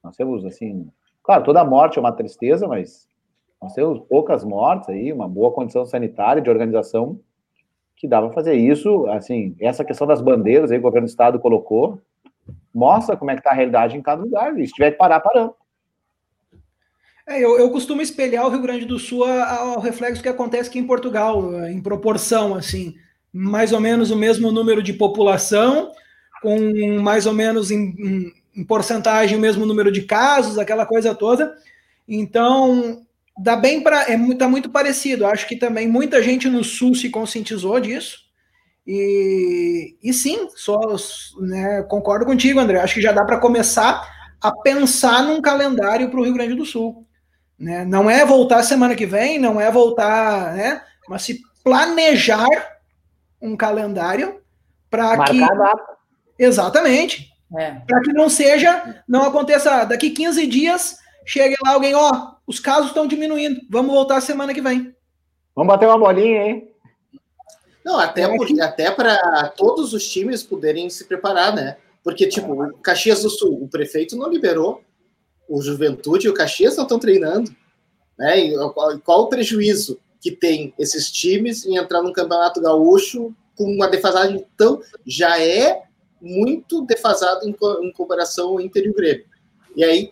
[0.04, 0.88] Nós temos, assim,
[1.24, 3.08] claro, toda morte é uma tristeza, mas
[3.60, 7.20] nós temos poucas mortes aí, uma boa condição sanitária, de organização,
[8.04, 9.08] que dá para fazer isso.
[9.08, 12.02] Assim, essa questão das bandeiras aí, o governo do estado colocou,
[12.76, 14.60] mostra como é que está a realidade em cada lugar.
[14.60, 15.56] E se tiver que parar, parando.
[17.26, 20.80] É, eu, eu costumo espelhar o Rio Grande do Sul ao reflexo que acontece aqui
[20.80, 22.96] em Portugal, em proporção, assim,
[23.32, 25.94] mais ou menos o mesmo número de população,
[26.42, 31.56] com mais ou menos em, em porcentagem o mesmo número de casos, aquela coisa toda.
[32.06, 33.02] Então,
[33.38, 34.12] dá bem para.
[34.12, 35.26] É, tá muito parecido.
[35.26, 38.24] Acho que também muita gente no Sul se conscientizou disso.
[38.86, 40.80] E, e sim, só
[41.40, 42.80] né, concordo contigo, André.
[42.80, 44.06] Acho que já dá para começar
[44.42, 47.08] a pensar num calendário para o Rio Grande do Sul.
[47.58, 47.86] Né?
[47.86, 50.82] Não é voltar semana que vem, não é voltar, né?
[51.08, 52.48] Mas se planejar
[53.42, 54.42] um calendário
[54.90, 55.40] para que.
[56.38, 57.30] Exatamente.
[57.58, 57.72] É.
[57.88, 62.88] Para que não seja, não aconteça daqui 15 dias, chegue lá alguém, ó, os casos
[62.88, 64.96] estão diminuindo, vamos voltar semana que vem.
[65.56, 66.70] Vamos bater uma bolinha, hein?
[67.86, 71.78] Não, até, porque, até para todos os times poderem se preparar, né?
[72.04, 74.82] Porque, tipo, o Caxias do Sul, o prefeito não liberou
[75.48, 77.54] o Juventude e o Caxias não estão treinando.
[78.18, 78.40] Né?
[78.40, 83.66] E qual, qual, o prejuízo que tem esses times em entrar num campeonato gaúcho com
[83.66, 84.82] uma defasagem tão.
[85.06, 85.84] já é
[86.22, 89.26] muito defasado em, em comparação ao Inter e o Grêmio.
[89.76, 90.10] E aí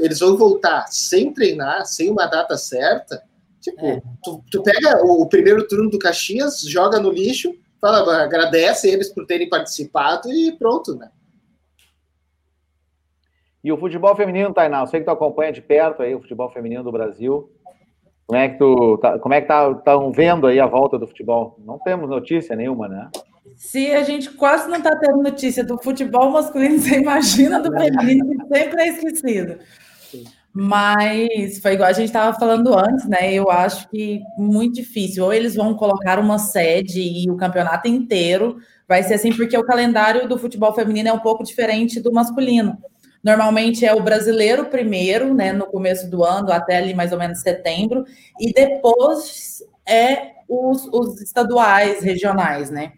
[0.00, 3.22] eles vão voltar sem treinar, sem uma data certa.
[3.60, 4.02] Tipo, é.
[4.22, 9.12] tu, tu, pega o, o, primeiro turno do Caxias, joga no lixo, fala, agradece eles
[9.12, 11.10] por terem participado e pronto, né?
[13.62, 16.48] E o futebol feminino, Tainá, eu sei que tu acompanha de perto aí o futebol
[16.50, 17.50] feminino do Brasil.
[18.24, 21.06] Como é que tu tá, como é que tá, estão vendo aí a volta do
[21.06, 21.56] futebol?
[21.58, 23.10] Não temos notícia nenhuma, né?
[23.56, 28.28] Se a gente quase não está tendo notícia do futebol masculino, você imagina do feminino,
[28.28, 29.58] que sempre é esquecido.
[30.52, 33.32] Mas foi igual a gente estava falando antes, né?
[33.32, 35.24] Eu acho que muito difícil.
[35.24, 38.56] Ou eles vão colocar uma sede e o campeonato inteiro
[38.88, 42.78] vai ser assim, porque o calendário do futebol feminino é um pouco diferente do masculino.
[43.22, 47.40] Normalmente é o brasileiro primeiro, né, no começo do ano, até ali mais ou menos
[47.40, 48.04] setembro,
[48.40, 52.92] e depois é os, os estaduais, regionais, né?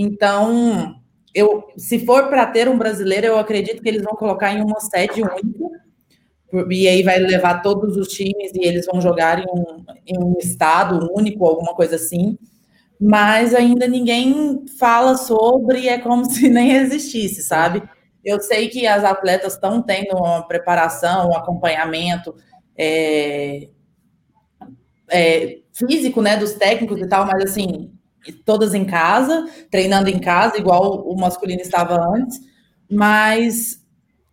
[0.00, 0.94] Então,
[1.34, 4.78] eu, se for para ter um brasileiro, eu acredito que eles vão colocar em uma
[4.78, 9.84] sede única, e aí vai levar todos os times e eles vão jogar em um,
[10.06, 12.38] em um estado único, alguma coisa assim.
[13.00, 17.82] Mas ainda ninguém fala sobre, é como se nem existisse, sabe?
[18.24, 22.36] Eu sei que as atletas estão tendo uma preparação, um acompanhamento
[22.76, 23.68] é,
[25.10, 27.97] é, físico, né, dos técnicos e tal, mas assim,
[28.44, 32.40] todas em casa, treinando em casa, igual o masculino estava antes.
[32.90, 33.84] Mas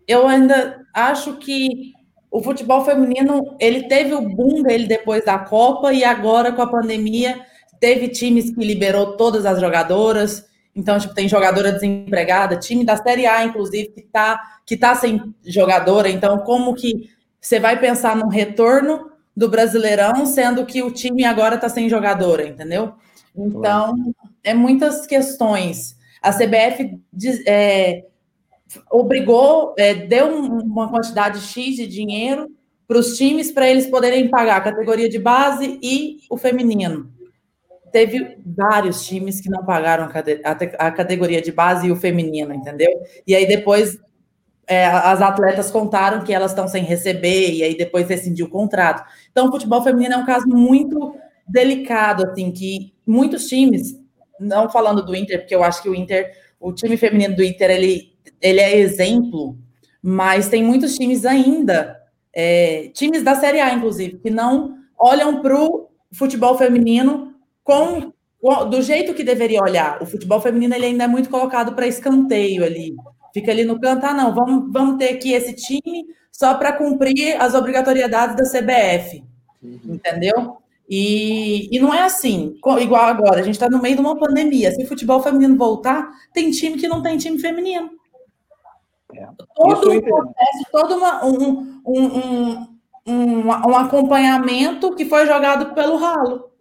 [0.08, 1.94] eu ainda acho que
[2.32, 6.70] o futebol feminino ele teve o boom dele depois da Copa e agora com a
[6.70, 7.42] pandemia
[7.80, 13.26] teve times que liberou todas as jogadoras então, tipo, tem jogadora desempregada, time da Série
[13.26, 16.10] A, inclusive, que tá, que tá sem jogadora.
[16.10, 17.10] Então, como que
[17.40, 22.46] você vai pensar no retorno do Brasileirão, sendo que o time agora está sem jogadora,
[22.46, 22.94] entendeu?
[23.38, 23.96] Então,
[24.44, 25.98] é muitas questões.
[26.22, 27.00] A CBF
[27.48, 28.06] é,
[28.92, 32.50] obrigou, é, deu uma quantidade X de dinheiro
[32.88, 37.14] para os times para eles poderem pagar a categoria de base e o feminino
[37.96, 40.10] teve vários times que não pagaram
[40.44, 42.92] a, categoria de base e o feminino, entendeu?
[43.26, 43.98] E aí depois
[44.68, 49.02] é, as atletas contaram que elas estão sem receber e aí depois rescindiu o contrato.
[49.32, 51.16] Então, o futebol feminino é um caso muito
[51.48, 54.00] delicado, assim, que muitos times,
[54.40, 57.70] não falando do Inter, porque eu acho que o Inter, o time feminino do Inter,
[57.70, 59.58] ele, ele é exemplo,
[60.02, 62.00] mas tem muitos times ainda,
[62.34, 67.34] é, times da Série A, inclusive, que não olham para o futebol feminino
[67.64, 68.14] com,
[68.70, 70.02] do jeito que deveria olhar.
[70.02, 72.96] O futebol feminino ele ainda é muito colocado para escanteio ali.
[73.34, 77.42] Fica ali no canto, ah, não, vamos, vamos ter aqui esse time só para cumprir
[77.42, 79.24] as obrigatoriedades da CBF.
[79.62, 79.96] Uhum.
[79.96, 80.58] Entendeu?
[80.88, 84.72] E, e não é assim, igual agora, a gente está no meio de uma pandemia.
[84.72, 87.90] Se o futebol feminino voltar, tem time que não tem time feminino.
[89.14, 89.28] É.
[89.56, 92.68] Todo um processo, todo uma, um, um,
[93.08, 96.52] um, um, acompanhamento que foi jogado pelo ralo.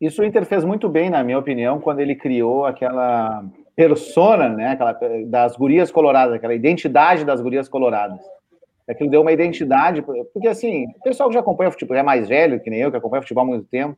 [0.00, 3.44] Isso o Inter fez muito bem, na minha opinião, quando ele criou aquela
[3.76, 8.20] persona, né, aquela, das gurias coloradas, aquela identidade das gurias coloradas.
[8.90, 12.60] Aquilo deu uma identidade, porque assim, o pessoal que já acompanha futebol, é mais velho
[12.60, 13.96] que nem eu, que acompanha futebol há muito tempo,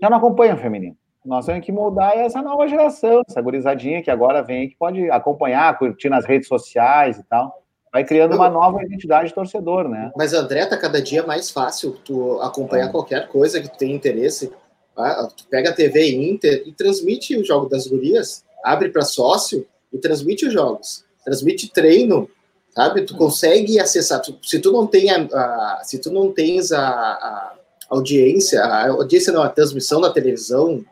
[0.00, 0.96] já não acompanha o feminino.
[1.24, 5.76] Nós temos que mudar essa nova geração, essa gurizadinha que agora vem, que pode acompanhar,
[5.76, 10.12] curtir nas redes sociais e tal vai criando uma nova identidade de torcedor, né?
[10.14, 12.92] Mas André, tá cada dia mais fácil tu acompanhar é.
[12.92, 14.52] qualquer coisa que tu tem interesse.
[14.94, 15.26] Tá?
[15.34, 19.96] Tu pega a TV Inter e transmite o jogo das gurias, abre para sócio e
[19.96, 22.28] transmite os jogos, transmite treino,
[22.76, 23.06] sabe?
[23.06, 24.20] Tu consegue acessar.
[24.42, 27.54] Se tu não tem a, a se tu não tens a, a,
[27.88, 30.84] audiência, a audiência não, a transmissão da televisão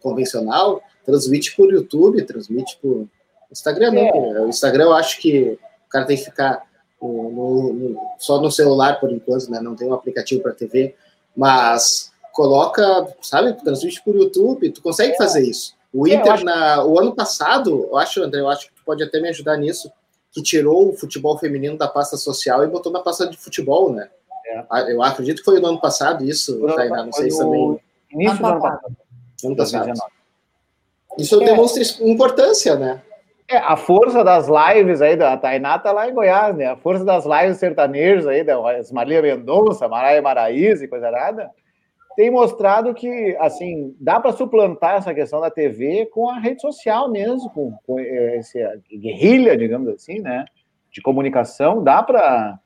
[0.00, 3.06] convencional, transmite por YouTube, transmite por
[3.52, 4.40] Instagram, é.
[4.40, 6.62] O Instagram eu acho que o cara tem que ficar
[7.00, 9.60] no, no, só no celular por enquanto, né?
[9.60, 10.94] Não tem um aplicativo para TV,
[11.36, 12.82] mas coloca,
[13.20, 15.16] sabe, transmite por YouTube, tu consegue é.
[15.16, 15.74] fazer isso.
[15.92, 19.02] O é, Inter, na, o ano passado, eu acho, André, eu acho que tu pode
[19.02, 19.90] até me ajudar nisso,
[20.32, 24.08] que tirou o futebol feminino da pasta social e botou na pasta de futebol, né?
[24.46, 24.64] É.
[24.70, 27.80] Ah, eu acredito que foi no ano passado isso, Tainá, não sei se também.
[28.12, 28.96] Início do ano passado.
[29.44, 29.92] Ano passado.
[31.18, 31.44] Isso é.
[31.44, 33.02] demonstra importância, né?
[33.48, 36.66] É, a força das lives aí da Tainá tá lá em Goiás, né?
[36.66, 38.56] A força das lives sertanejos aí, da
[38.92, 41.50] Maria Mendonça, Maraia Maraíza e coisa nada,
[42.20, 47.10] tem mostrado que, assim, dá para suplantar essa questão da TV com a rede social
[47.10, 48.58] mesmo, com, com essa
[48.92, 50.44] guerrilha, digamos assim, né?
[50.92, 52.58] De comunicação, dá para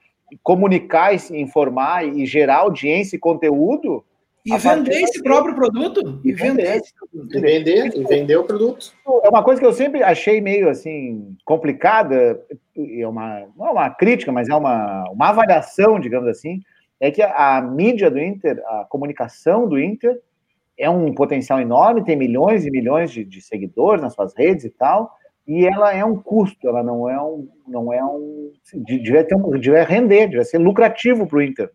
[0.42, 4.04] comunicar, informar e gerar audiência e conteúdo
[4.44, 6.20] e vender esse próprio produto?
[6.24, 6.82] E vender.
[7.12, 8.92] E vender, e vender o produto.
[9.22, 12.44] É uma coisa que eu sempre achei meio assim complicada,
[12.76, 16.60] é uma, não é uma crítica, mas é uma, uma avaliação, digamos assim,
[17.00, 20.18] é que a, a mídia do Inter, a comunicação do Inter,
[20.78, 24.70] é um potencial enorme, tem milhões e milhões de, de seguidores nas suas redes e
[24.70, 25.16] tal,
[25.46, 28.50] e ela é um custo, ela não é um, não é um,
[28.86, 31.70] devia ter um, devia render, devia ser lucrativo para o Inter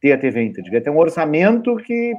[0.00, 0.62] ter a TV Inter.
[0.62, 2.14] Devia ter um orçamento que,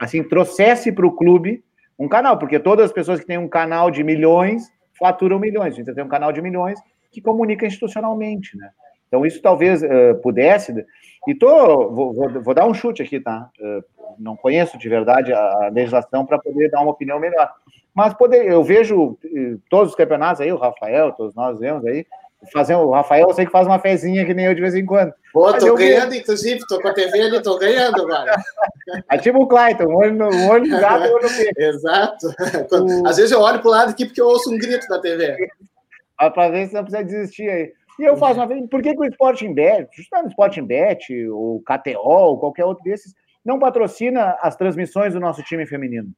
[0.00, 1.64] assim, trouxesse para o clube
[1.98, 5.76] um canal, porque todas as pessoas que têm um canal de milhões faturam milhões.
[5.76, 6.78] O Inter tem um canal de milhões
[7.10, 8.70] que comunica institucionalmente, né?
[9.12, 10.72] Então, isso talvez uh, pudesse.
[11.28, 13.50] E tô, vou, vou, vou, dar um chute aqui, tá?
[13.60, 13.84] Uh,
[14.18, 17.52] não conheço de verdade a, a legislação para poder dar uma opinião melhor.
[17.94, 19.18] Mas poder, eu vejo uh,
[19.68, 22.06] todos os campeonatos aí, o Rafael, todos nós vemos aí,
[22.50, 24.86] fazer o Rafael, eu sei que faz uma fezinha que nem eu de vez em
[24.86, 25.12] quando.
[25.30, 26.20] Pô, tô ganhando, vi...
[26.20, 28.34] inclusive, tô com a TV ali, tô ganhando agora.
[29.10, 32.34] É tipo o Clayton, um olho, um olho ligado e olho Exato.
[32.70, 35.36] Quando, Às vezes eu olho pro lado aqui porque eu ouço um grito da TV.
[36.16, 37.72] Para ver se não precisa desistir aí.
[37.98, 41.28] E eu faço uma vez, por que, que o Sporting Bet, justamente o Sporting Bet,
[41.28, 43.14] o KTO, ou qualquer outro desses,
[43.44, 46.10] não patrocina as transmissões do nosso time feminino?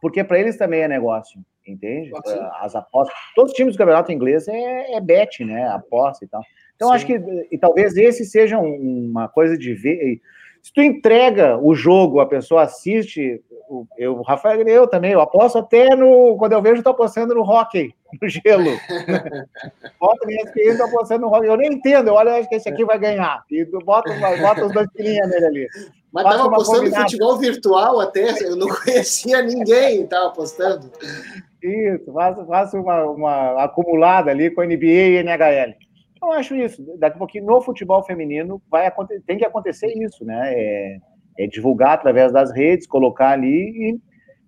[0.00, 1.40] Porque para eles também é negócio
[1.72, 2.12] entende?
[2.60, 3.16] As apostas.
[3.34, 5.68] Todos os times do campeonato inglês é, é bet, né?
[5.68, 6.42] Aposta e tal.
[6.74, 6.94] Então, Sim.
[6.94, 10.20] acho que e talvez esse seja uma coisa de ver.
[10.66, 13.40] Se tu entrega o jogo, a pessoa assiste,
[13.96, 16.36] eu, o Rafael e eu também, eu aposto até no.
[16.36, 18.72] Quando eu vejo, estou apostando no hockey, no gelo.
[20.00, 21.46] bota minhas filhas, estou apostando no hockey.
[21.46, 23.44] Eu nem entendo, eu olho, acho que esse aqui vai ganhar.
[23.48, 25.68] E bota, bota os dois pilinhas nele ali.
[26.12, 30.90] Mas estava apostando em futebol virtual até, eu não conhecia ninguém, estava apostando.
[31.62, 35.85] Isso, faço, faço uma, uma acumulada ali com NBA e NHL.
[36.22, 36.82] Eu acho isso.
[36.98, 38.90] Daqui a pouquinho, no futebol feminino, vai
[39.26, 40.52] tem que acontecer isso, né?
[40.54, 40.98] É,
[41.38, 44.00] é divulgar através das redes, colocar ali e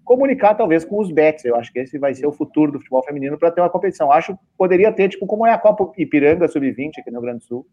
[0.05, 1.45] comunicar, talvez, com os bets.
[1.45, 4.11] Eu acho que esse vai ser o futuro do futebol feminino para ter uma competição.
[4.11, 7.39] Acho que poderia ter, tipo, como é a Copa Ipiranga Sub-20 aqui no Rio Grande
[7.41, 7.67] do Sul,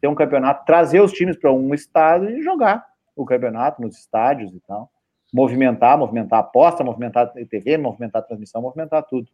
[0.00, 2.84] ter um campeonato, trazer os times para um estado e jogar
[3.14, 4.90] o campeonato nos estádios e tal
[5.32, 9.28] movimentar, movimentar a aposta, movimentar a TV, movimentar a transmissão, movimentar tudo.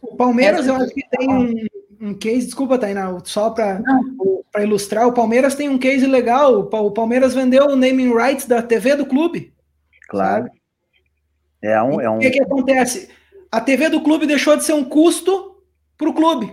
[0.00, 1.66] O Palmeiras, eu acho que tem um,
[2.04, 3.82] um case, desculpa, Tainá, só para
[4.60, 6.60] ilustrar, o Palmeiras tem um case legal.
[6.60, 9.52] O Palmeiras vendeu o naming rights da TV do clube.
[10.08, 10.44] Claro.
[10.44, 10.60] Sabe?
[11.62, 12.16] É um, é um...
[12.16, 13.08] O que, que acontece?
[13.50, 15.56] A TV do clube deixou de ser um custo
[15.96, 16.46] para o clube.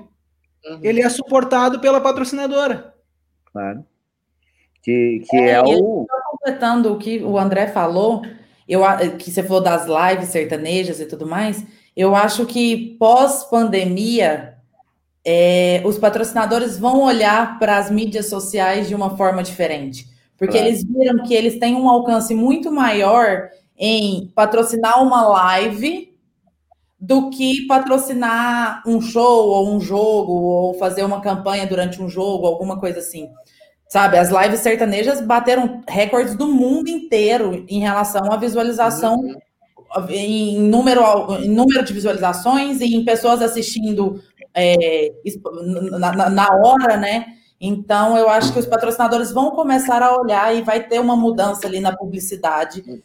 [0.66, 0.80] Uhum.
[0.82, 2.94] Ele é suportado pela patrocinadora.
[3.52, 3.84] Claro.
[4.82, 6.08] Que, que é, é o.
[6.32, 8.24] Completando o que o André falou,
[8.68, 8.82] eu,
[9.18, 11.64] que você falou das lives sertanejas e tudo mais,
[11.96, 14.58] eu acho que pós-pandemia,
[15.26, 20.08] é, os patrocinadores vão olhar para as mídias sociais de uma forma diferente.
[20.38, 20.68] Porque claro.
[20.68, 26.12] eles viram que eles têm um alcance muito maior em patrocinar uma live
[27.00, 32.46] do que patrocinar um show ou um jogo ou fazer uma campanha durante um jogo,
[32.46, 33.30] alguma coisa assim.
[33.90, 40.10] Sabe, as lives sertanejas bateram recordes do mundo inteiro em relação à visualização, uhum.
[40.10, 41.02] em, número,
[41.44, 44.22] em número de visualizações e em pessoas assistindo
[44.54, 45.12] é,
[46.00, 47.26] na, na hora, né?
[47.64, 51.68] Então, eu acho que os patrocinadores vão começar a olhar e vai ter uma mudança
[51.68, 53.04] ali na publicidade,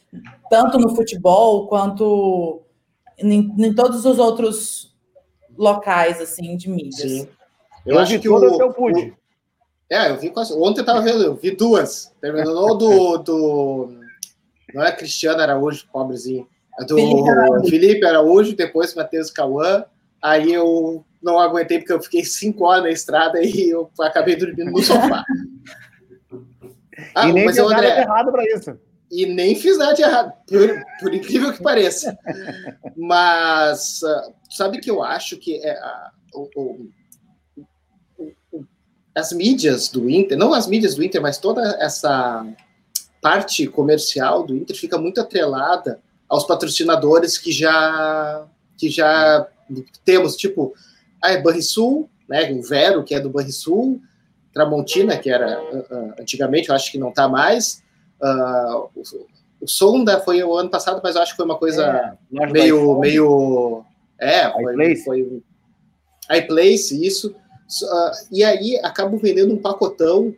[0.49, 2.63] tanto no futebol quanto
[3.19, 4.97] em, em todos os outros
[5.59, 7.11] locais, assim, de mídias.
[7.13, 7.29] Sim.
[7.85, 9.11] Eu, eu acho que o, eu pude.
[9.11, 9.17] O,
[9.91, 10.53] é, eu vi quase.
[10.55, 12.13] Ontem eu tava vendo, eu vi duas.
[12.21, 13.89] Terminou do, do.
[14.75, 16.49] Não é Cristiano Araújo, pobrezinho.
[16.81, 19.85] É do Felipe Araújo, Felipe Araújo depois Matheus Cauã.
[20.21, 24.71] Aí eu não aguentei porque eu fiquei cinco horas na estrada e eu acabei dormindo
[24.71, 25.25] no sofá.
[27.15, 28.79] Ah, e nem mas eu, André, nada errado para isso.
[29.11, 32.19] E nem fiz nada de errado, por, por incrível que pareça.
[32.97, 35.79] Mas uh, sabe que eu acho que é,
[36.35, 36.89] uh, o,
[39.15, 42.47] as mídias do Inter, não as mídias do Inter, mas toda essa
[43.21, 48.47] parte comercial do Inter fica muito atrelada aos patrocinadores que já
[48.79, 49.47] que já
[50.05, 50.75] temos, tipo,
[51.23, 54.01] ah, Banrisul, né, o Vero, que é do Banrisul,
[54.53, 57.83] Tramontina, que era uh, antigamente, eu acho que não está mais,
[58.23, 62.47] uh, o, Sonda foi o ano passado, mas eu acho que foi uma coisa é,
[62.53, 63.85] meio, meio,
[64.19, 65.43] é, foi, foi
[66.39, 67.35] iPlace, isso,
[67.67, 70.35] Uh, e aí acabam vendendo um pacotão,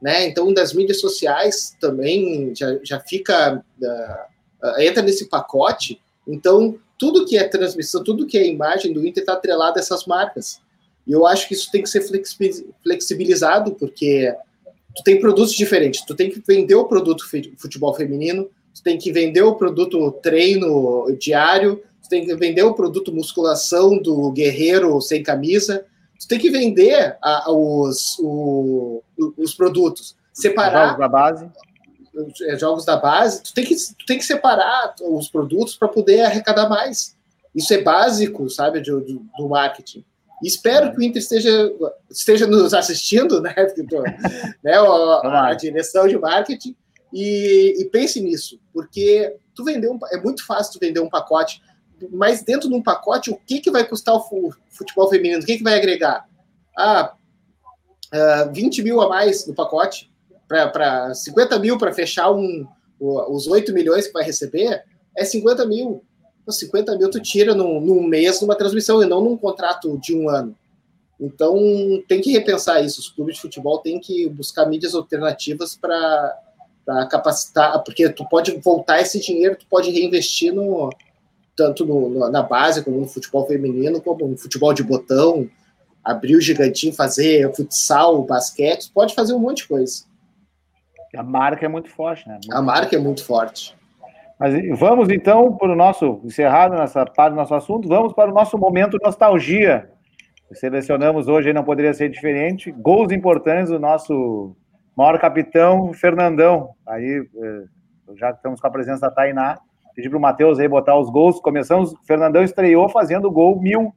[0.00, 0.26] né?
[0.26, 3.62] Então, das mídias sociais também já, já fica.
[3.82, 6.00] Uh, entra nesse pacote.
[6.26, 10.04] Então, tudo que é transmissão, tudo que é imagem do Inter está atrelado a essas
[10.04, 10.60] marcas.
[11.06, 12.04] E eu acho que isso tem que ser
[12.82, 14.34] flexibilizado, porque
[14.94, 16.04] tu tem produtos diferentes.
[16.04, 17.24] Tu tem que vender o produto
[17.56, 22.74] futebol feminino, tu tem que vender o produto treino diário, tu tem que vender o
[22.74, 25.84] produto musculação do guerreiro sem camisa,
[26.20, 29.02] tu tem que vender a, os, o,
[29.36, 30.98] os produtos, separar.
[30.98, 31.48] Da base.
[32.42, 36.22] É, jogos da base, tu tem que, tu tem que separar os produtos para poder
[36.22, 37.16] arrecadar mais.
[37.54, 40.04] Isso é básico, sabe, do, do marketing.
[40.42, 41.72] E espero que o Inter esteja,
[42.10, 43.54] esteja nos assistindo, né,
[44.62, 46.76] né a, a, direção de marketing,
[47.12, 51.62] e, e, pense nisso, porque tu vender um, é muito fácil tu vender um pacote
[52.12, 55.42] mas dentro de um pacote, o que, que vai custar o futebol feminino?
[55.42, 56.26] O que, que vai agregar?
[56.76, 57.12] Ah,
[58.14, 60.10] uh, ah, 20 mil a mais no pacote,
[60.48, 62.66] para 50 mil para fechar um,
[62.98, 64.82] os 8 milhões que vai receber,
[65.16, 66.02] é 50 mil.
[66.42, 70.16] Então, 50 mil tu tira num, num mês numa transmissão e não num contrato de
[70.16, 70.56] um ano.
[71.20, 71.56] Então,
[72.08, 73.00] tem que repensar isso.
[73.00, 76.38] Os clubes de futebol têm que buscar mídias alternativas para
[77.10, 80.90] capacitar, porque tu pode voltar esse dinheiro, tu pode reinvestir no,
[81.54, 85.50] tanto no, no, na base, como no futebol feminino, como no futebol de botão,
[86.02, 90.07] abrir o gigantinho, fazer futsal, basquete, pode fazer um monte de coisa.
[91.18, 92.34] A marca é muito forte, né?
[92.34, 93.76] Muito a marca é muito forte.
[94.38, 98.34] Mas vamos então para o nosso, encerrado nessa parte do nosso assunto, vamos para o
[98.34, 99.90] nosso momento nostalgia.
[100.52, 104.56] Selecionamos hoje, não poderia ser diferente, gols importantes do nosso
[104.96, 106.70] maior capitão, Fernandão.
[106.86, 107.64] Aí eh,
[108.16, 109.58] já estamos com a presença da Tainá
[109.98, 111.40] pedir para o Matheus aí botar os gols.
[111.40, 113.92] Começamos, Fernandão estreou fazendo o gol mil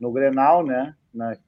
[0.00, 0.92] no Grenal, né?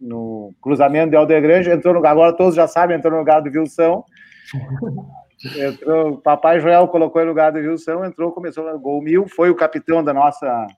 [0.00, 4.04] No cruzamento de Aldegrande, entrou no agora todos já sabem, entrou no lugar do Wilson.
[5.58, 9.56] Entrou, papai Joel colocou em lugar do Wilson, entrou, começou no gol mil, foi o
[9.56, 10.68] capitão da nossa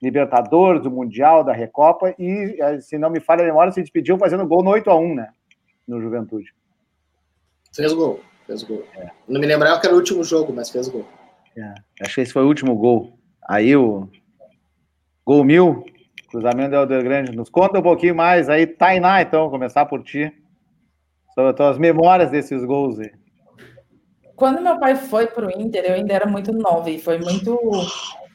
[0.00, 4.16] Libertadores, do Mundial, da Recopa, e, eh, se não me falha a memória, se despediu
[4.16, 5.28] fazendo gol no 8 a 1 né?
[5.88, 6.54] No Juventude.
[7.74, 8.84] Fez gol, fez gol.
[8.96, 9.10] É.
[9.28, 11.04] Não me lembrava que era o último jogo, mas fez gol.
[11.56, 13.18] É, acho que esse foi o último gol.
[13.48, 14.08] Aí o
[15.24, 15.84] gol mil,
[16.32, 17.36] cruzamento do Helder Grande.
[17.36, 20.32] Nos conta um pouquinho mais aí, Tainá, então, começar por ti.
[21.34, 23.10] Sobre as memórias desses gols aí.
[24.36, 27.58] Quando meu pai foi para o Inter, eu ainda era muito nova e foi muito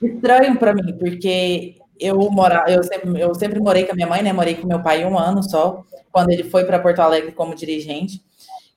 [0.01, 4.21] estranho para mim, porque eu mora, eu sempre, eu sempre morei com a minha mãe,
[4.21, 4.31] né?
[4.31, 8.21] Morei com meu pai um ano só, quando ele foi para Porto Alegre como dirigente.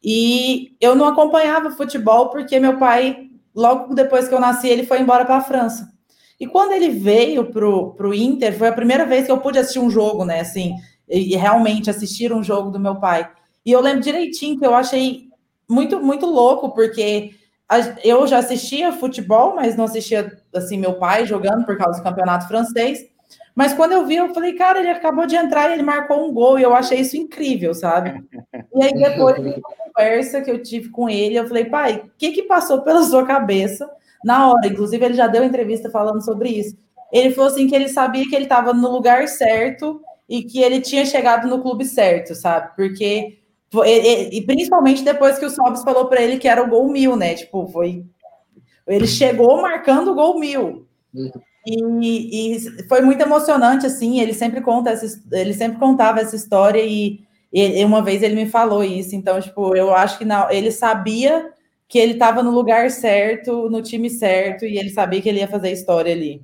[0.02, 5.00] E eu não acompanhava futebol porque meu pai, logo depois que eu nasci, ele foi
[5.00, 5.88] embora para a França.
[6.38, 9.78] E quando ele veio pro, pro Inter, foi a primeira vez que eu pude assistir
[9.78, 10.40] um jogo, né?
[10.40, 10.74] Assim,
[11.06, 13.28] e realmente assistir um jogo do meu pai.
[13.64, 15.28] E eu lembro direitinho que eu achei
[15.68, 17.34] muito, muito louco, porque
[18.02, 22.48] eu já assistia futebol, mas não assistia assim meu pai jogando por causa do campeonato
[22.48, 23.08] francês.
[23.54, 26.32] Mas quando eu vi, eu falei, cara, ele acabou de entrar e ele marcou um
[26.32, 28.24] gol, e eu achei isso incrível, sabe?
[28.74, 32.32] E aí, depois de conversa que eu tive com ele, eu falei, pai, o que
[32.32, 33.90] que passou pela sua cabeça
[34.24, 34.66] na hora?
[34.66, 36.76] Inclusive, ele já deu entrevista falando sobre isso.
[37.12, 40.80] Ele falou assim que ele sabia que ele estava no lugar certo e que ele
[40.80, 42.74] tinha chegado no clube certo, sabe?
[42.76, 43.39] Porque
[43.84, 47.16] e, e principalmente depois que o Sobs falou para ele que era o gol mil,
[47.16, 47.34] né?
[47.34, 48.04] Tipo, foi.
[48.86, 50.86] Ele chegou marcando o gol mil.
[51.66, 54.20] E, e, foi muito emocionante, assim.
[54.20, 57.20] Ele sempre conta essa, ele sempre contava essa história e,
[57.52, 59.14] e, uma vez ele me falou isso.
[59.14, 61.52] Então, tipo, eu acho que não, ele sabia
[61.86, 65.48] que ele estava no lugar certo, no time certo, e ele sabia que ele ia
[65.48, 66.40] fazer a história ali.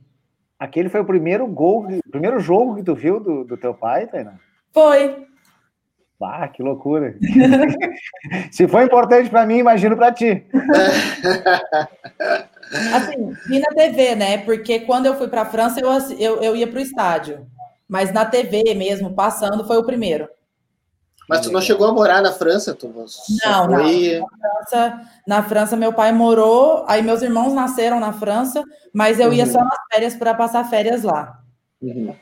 [0.59, 4.07] Aquele foi o primeiro gol, o primeiro jogo que tu viu do, do teu pai,
[4.07, 4.35] Tainá?
[4.73, 5.27] Foi.
[6.23, 7.15] Ah, que loucura.
[8.51, 10.47] Se foi importante para mim, imagino para ti.
[12.95, 14.39] Assim, vi na TV, né?
[14.39, 17.47] Porque quando eu fui para a França, eu, eu, eu ia para o estádio.
[17.89, 20.29] Mas na TV mesmo, passando, foi o primeiro.
[21.29, 22.89] Mas tu não chegou a morar na França, tu
[23.45, 23.79] Não, não.
[23.79, 28.63] Na França, na França, meu pai morou, aí meus irmãos nasceram na França,
[28.95, 29.35] mas eu uhum.
[29.35, 31.41] ia só nas férias para passar férias lá.
[31.83, 32.15] Uhum.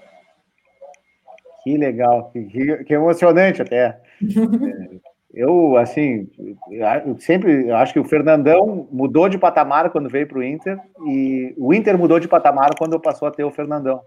[1.65, 3.99] Que legal, que, que emocionante até.
[5.33, 6.29] eu, assim,
[6.71, 10.79] eu sempre eu acho que o Fernandão mudou de patamar quando veio para o Inter
[11.07, 14.01] e o Inter mudou de patamar quando passou a ter o Fernandão.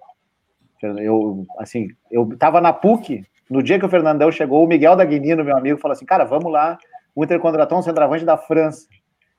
[0.82, 5.44] Eu, assim, eu estava na PUC, no dia que o Fernandão chegou, o Miguel Dagnino,
[5.44, 6.78] meu amigo, falou assim, cara, vamos lá,
[7.16, 8.88] o Inter contratou um centroavante da França.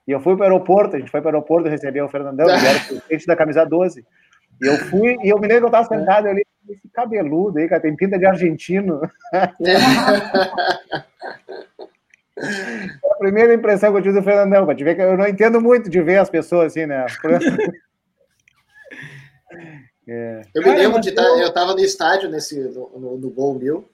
[0.08, 2.48] E eu fui para o aeroporto, a gente foi para o aeroporto receber o Fernandão,
[2.48, 4.04] ele era o presidente da camisa 12.
[4.60, 7.68] E eu fui, e eu me lembro que eu estava sentado ali, esse cabeludo aí,
[7.68, 9.00] cara, tem pinta de argentino.
[12.38, 15.60] a primeira impressão que eu tive do Fernandão, para te ver que eu não entendo
[15.60, 17.06] muito de ver as pessoas assim, né?
[20.10, 20.40] É.
[20.54, 23.56] Eu me lembro de estar, tá, eu estava no estádio nesse, no, no, no Gol
[23.56, 23.86] Mil,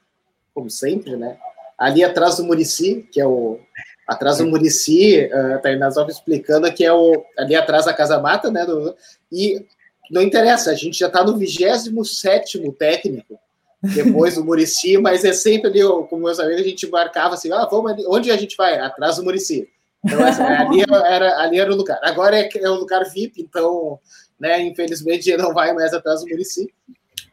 [0.54, 1.36] como sempre, né?
[1.76, 3.58] Ali atrás do Murici, que é o.
[4.06, 7.24] Atrás do Murici, uh, tá nós vamos explicando que é o.
[7.36, 8.64] Ali atrás da Casa Mata, né?
[8.64, 8.94] Do,
[9.32, 9.66] e
[10.10, 13.38] não interessa, a gente já está no 27 técnico,
[13.82, 17.66] depois do Murici, mas é sempre ali, com meus amigos, a gente marcava assim, ah,
[17.70, 18.78] vamos ali, onde a gente vai?
[18.78, 19.68] Atrás do Murici.
[20.04, 21.98] Então, assim, ali, era, ali era o lugar.
[22.02, 23.98] Agora é, é o lugar VIP, então,
[24.38, 26.72] né, infelizmente, não vai mais atrás do Murici.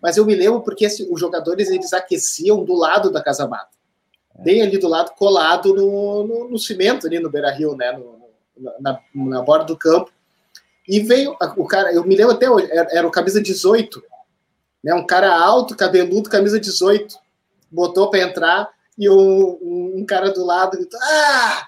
[0.01, 3.69] Mas eu me lembro porque assim, os jogadores, eles aqueciam do lado da Casa Mata.
[4.39, 8.19] Bem ali do lado, colado no, no, no cimento, ali no Beira-Rio, né, no,
[8.79, 10.11] na, na borda do campo.
[10.91, 14.03] E veio o cara, eu me lembro até hoje, era, era o camisa 18,
[14.83, 14.93] né?
[14.93, 17.17] Um cara alto, cabeludo, camisa 18.
[17.71, 21.67] Botou para entrar e um, um, cara do lado gritou: Ah!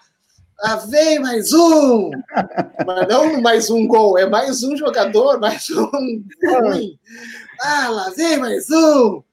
[0.62, 2.12] Ah, vem mais um!
[2.86, 5.86] Mas não mais um gol, é mais um jogador, mais um
[6.44, 7.00] ruim.
[7.62, 9.24] Ah, lá vem mais um!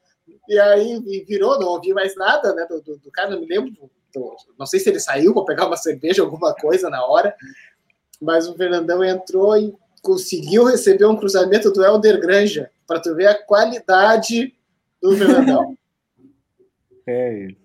[0.49, 3.73] E aí virou, não ouvi mais nada né, do, do, do cara, não me lembro.
[4.15, 7.35] Do, não sei se ele saiu para pegar uma cerveja, alguma coisa na hora,
[8.21, 13.27] mas o Fernandão entrou e conseguiu receber um cruzamento do Helder Granja, para tu ver
[13.27, 14.55] a qualidade
[15.03, 15.77] do Fernandão.
[17.07, 17.61] É isso.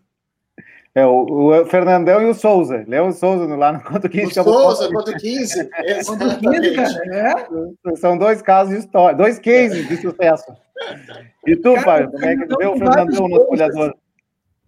[0.95, 2.85] É, o, o, Fernandão e o Souza.
[2.87, 4.39] Léo Souza lá no Conto 15.
[4.39, 5.69] O Souza, Conto 15.
[5.83, 6.01] É.
[7.97, 10.45] São dois casos históricos, dois cases de sucesso.
[11.45, 13.93] E tu, pai, como é que tu vê o Fernandão no olhador?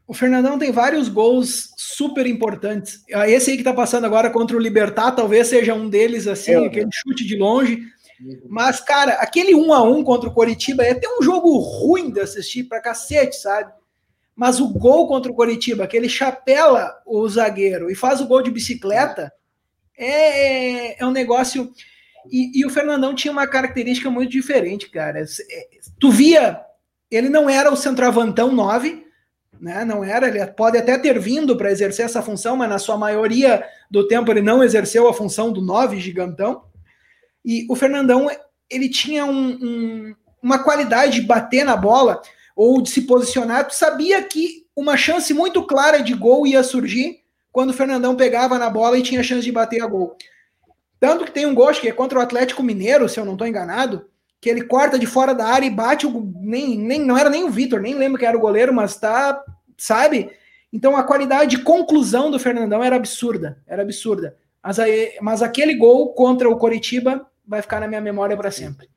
[0.07, 3.03] O Fernandão tem vários gols super importantes.
[3.13, 6.51] Ah, esse aí que tá passando agora contra o Libertar, talvez seja um deles, assim,
[6.51, 7.81] é, aquele chute de longe.
[8.47, 12.21] Mas, cara, aquele 1 a 1 contra o Coritiba é até um jogo ruim de
[12.21, 13.71] assistir pra cacete, sabe?
[14.33, 18.41] Mas o gol contra o Coritiba, que ele chapela o zagueiro e faz o gol
[18.41, 19.31] de bicicleta,
[19.97, 21.71] é, é, é um negócio.
[22.31, 25.19] E, e, o Fernandão tinha uma característica muito diferente, cara.
[25.19, 25.67] É,
[25.99, 26.61] tu via,
[27.11, 29.06] ele não era o centroavantão 9,
[29.59, 29.83] né?
[29.85, 33.63] Não era, ele pode até ter vindo para exercer essa função, mas na sua maioria
[33.89, 36.63] do tempo ele não exerceu a função do nove gigantão.
[37.43, 38.29] E o Fernandão,
[38.69, 42.21] ele tinha um, um, uma qualidade de bater na bola
[42.55, 43.67] ou de se posicionar.
[43.67, 48.59] Tu sabia que uma chance muito clara de gol ia surgir quando o Fernandão pegava
[48.59, 50.15] na bola e tinha chance de bater a gol.
[50.99, 53.47] Tanto que tem um gol, que é contra o Atlético Mineiro, se eu não estou
[53.47, 54.09] enganado,
[54.39, 56.31] que ele corta de fora da área e bate o.
[56.39, 59.43] Nem, nem, não era nem o Vitor, nem lembro quem era o goleiro, mas tá.
[59.77, 60.31] Sabe?
[60.71, 63.57] Então a qualidade de conclusão do Fernandão era absurda.
[63.67, 64.35] Era absurda.
[64.63, 68.89] Mas, aí, mas aquele gol contra o Coritiba vai ficar na minha memória para sempre.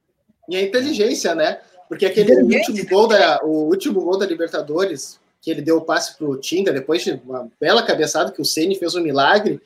[0.48, 1.60] E a inteligência, né?
[1.88, 6.16] Porque aquele último gol da, o último gol da Libertadores, que ele deu o passe
[6.16, 9.60] pro Tinga, depois de uma bela cabeçada que o Ceni fez um milagre,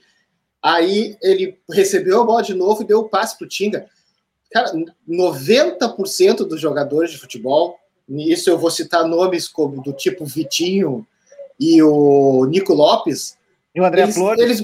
[0.62, 3.87] aí ele recebeu a bola de novo e deu o passe pro Tinga.
[4.55, 4.71] Cara,
[5.09, 7.77] 90% dos jogadores de futebol,
[8.09, 11.05] isso eu vou citar nomes como do tipo Vitinho
[11.59, 13.37] e o Nico Lopes.
[13.75, 14.41] E o André eles, Flores.
[14.41, 14.63] Eles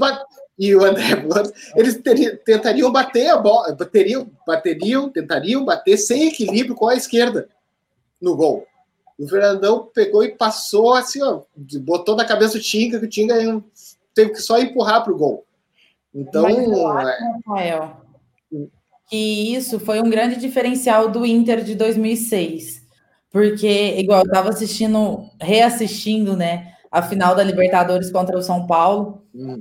[0.56, 6.28] e o André Flores, eles teriam, tentariam bater a bola, bateriam, bateriam, tentariam bater sem
[6.28, 7.48] equilíbrio com a esquerda
[8.22, 8.64] no gol.
[9.18, 11.40] O Fernandão pegou e passou assim, ó,
[11.80, 13.34] botou na cabeça o Tinga, que o Tinga
[14.14, 15.44] teve que só empurrar para o gol.
[16.14, 17.18] Então, acho, é...
[17.44, 17.96] Rafael,
[19.10, 22.80] que isso foi um grande diferencial do Inter de 2006.
[23.30, 29.22] Porque, igual, eu estava assistindo, reassistindo, né, a final da Libertadores contra o São Paulo.
[29.34, 29.60] Hum.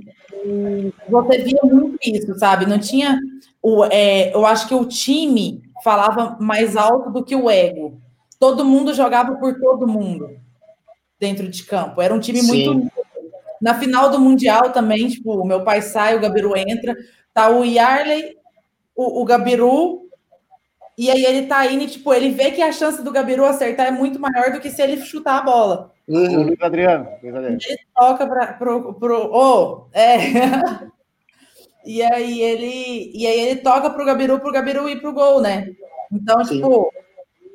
[1.10, 2.66] Você via muito isso, sabe?
[2.66, 3.20] Não tinha.
[3.62, 8.00] O, é, eu acho que o time falava mais alto do que o ego
[8.40, 10.30] todo mundo jogava por todo mundo
[11.20, 12.02] dentro de campo.
[12.02, 12.70] Era um time Sim.
[12.70, 12.92] muito.
[13.62, 16.96] Na final do Mundial também, tipo, o meu pai sai, o Gabiru entra,
[17.34, 18.38] tá o Yarley,
[19.00, 20.10] o, o Gabiru,
[20.98, 23.92] e aí ele tá indo, tipo, ele vê que a chance do Gabiru acertar é
[23.92, 25.94] muito maior do que se ele chutar a bola.
[26.06, 26.42] Uhum.
[26.42, 27.08] O Luiz Adriano.
[27.24, 29.32] Ele toca para pro, pro.
[29.32, 30.18] Oh, é.
[31.86, 33.12] e aí ele.
[33.16, 35.70] E aí ele toca pro Gabiru pro Gabiru ir pro gol, né?
[36.12, 36.56] Então, Sim.
[36.56, 36.92] tipo,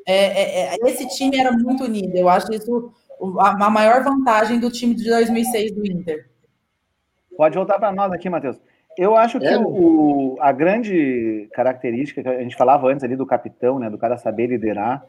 [0.06, 2.16] é, é, é, esse time era muito unido.
[2.16, 2.90] Eu acho isso
[3.38, 6.30] a, a maior vantagem do time de 2006 do Inter.
[7.36, 8.56] Pode voltar para nós aqui, Matheus.
[8.96, 9.58] Eu acho que é.
[9.58, 14.16] o, a grande característica que a gente falava antes ali do capitão, né, do cara
[14.16, 15.04] saber liderar,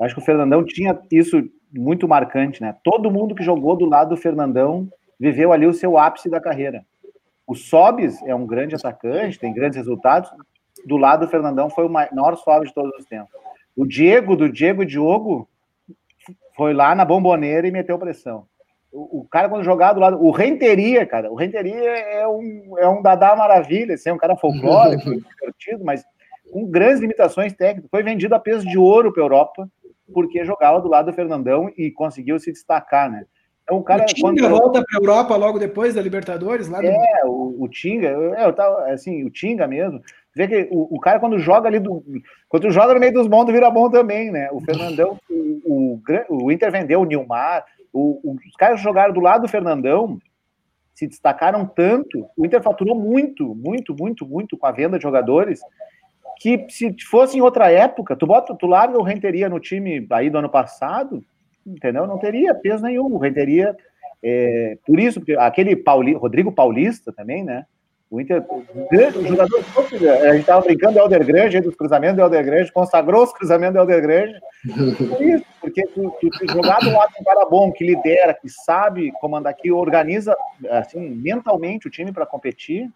[0.00, 2.76] acho que o Fernandão tinha isso muito marcante, né?
[2.84, 6.84] Todo mundo que jogou do lado do Fernandão viveu ali o seu ápice da carreira.
[7.46, 10.30] O Sobis é um grande atacante, tem grandes resultados.
[10.84, 13.30] Do lado do Fernandão foi o maior Sobis de todos os tempos.
[13.76, 15.48] O Diego, do Diego Diogo,
[16.56, 18.46] foi lá na bomboneira e meteu pressão.
[18.96, 20.24] O, o cara, quando jogava do lado.
[20.24, 24.36] O Renteria, cara, o Renteria é um, é um Dadá maravilha, assim, é um cara
[24.36, 25.04] folclórico,
[25.38, 26.04] divertido, mas
[26.50, 27.90] com grandes limitações técnicas.
[27.90, 29.68] Foi vendido a peso de ouro para a Europa,
[30.12, 33.26] porque jogava do lado do Fernandão e conseguiu se destacar, né?
[33.66, 34.04] Então, o cara.
[34.04, 34.48] O Tinga quando...
[34.48, 36.68] volta para a Europa logo depois da Libertadores?
[36.68, 36.86] Lá do...
[36.86, 40.00] É, o, o Tinga, é, eu tava, assim, o Tinga mesmo.
[40.34, 42.02] Vê que o, o, cara, quando joga ali do.
[42.48, 44.48] Quando joga no meio dos bons, vira bom também, né?
[44.52, 47.64] O Fernandão, o, o, o Inter vendeu o Nilmar,
[47.96, 50.18] o, os caras jogaram do lado do Fernandão,
[50.94, 52.26] se destacaram tanto.
[52.36, 55.60] O Inter faturou muito, muito, muito, muito com a venda de jogadores.
[56.38, 60.28] Que se fosse em outra época, tu bota, tu larga o Renteria no time aí
[60.28, 61.24] do ano passado,
[61.66, 62.06] entendeu?
[62.06, 63.14] Não teria peso nenhum.
[63.14, 63.74] O Renteria,
[64.22, 67.64] é, por isso, aquele Pauli, Rodrigo Paulista também, né?
[68.08, 69.64] O Inter, o jogador,
[70.22, 73.74] a gente estava brincando do Helder Grande, dos cruzamentos do Helder Grande, consagrou os cruzamentos
[73.74, 74.40] do Helder Grande.
[74.96, 78.48] Por isso, porque tu, tu, tu jogar do lado um cara bom, que lidera, que
[78.48, 80.36] sabe comandar, que organiza
[80.70, 82.88] assim, mentalmente o time para competir,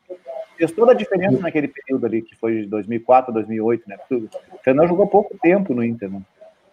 [0.56, 3.98] fez toda a diferença naquele período ali, que foi de 2004 a 2008, né?
[4.12, 4.28] O
[4.62, 6.22] Fernando jogou pouco tempo no Inter, né?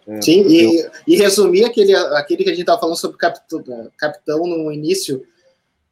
[0.06, 3.62] É, Sim, e, e, resumir aquele, aquele que a gente estava falando sobre capitão,
[3.98, 5.22] capitão no início.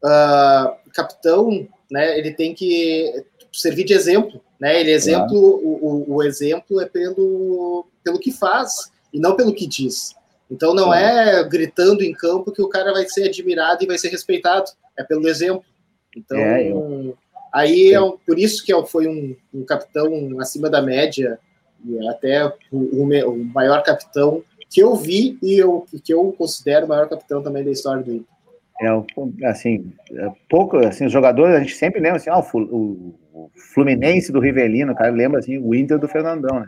[0.03, 4.81] Uh, capitão né, ele tem que servir de exemplo, né?
[4.81, 5.79] Ele exemplo, claro.
[5.83, 10.15] o, o, exemplo é pelo, pelo que faz e não pelo que diz.
[10.51, 14.09] Então não é gritando em campo que o cara vai ser admirado e vai ser
[14.09, 15.65] respeitado, é pelo exemplo.
[16.17, 17.17] Então é, eu...
[17.53, 21.39] aí é por isso que é foi um, um, capitão acima da média
[21.85, 26.89] e até o, o, maior capitão que eu vi e eu, que eu considero o
[26.89, 28.36] maior capitão também da história do Inter
[28.81, 33.51] é assim, é pouco, assim, os jogadores, a gente sempre lembra assim, ó, o, o
[33.75, 36.67] Fluminense do Rivelino, cara, lembra assim, o Inter do Fernandão, né?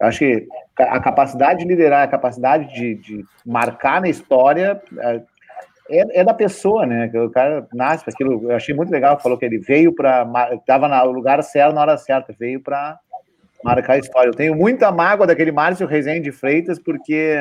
[0.00, 0.48] Eu acho que
[0.78, 5.22] a capacidade de liderar, a capacidade de, de marcar na história é,
[5.88, 7.08] é, é, da pessoa, né?
[7.14, 8.50] O cara nasce para aquilo.
[8.50, 11.96] Eu achei muito legal, falou que ele veio para estava no lugar certo na hora
[11.96, 12.98] certa, veio para
[13.62, 14.30] marcar a história.
[14.30, 17.38] Eu tenho muita mágoa daquele Márcio Rezende Freitas porque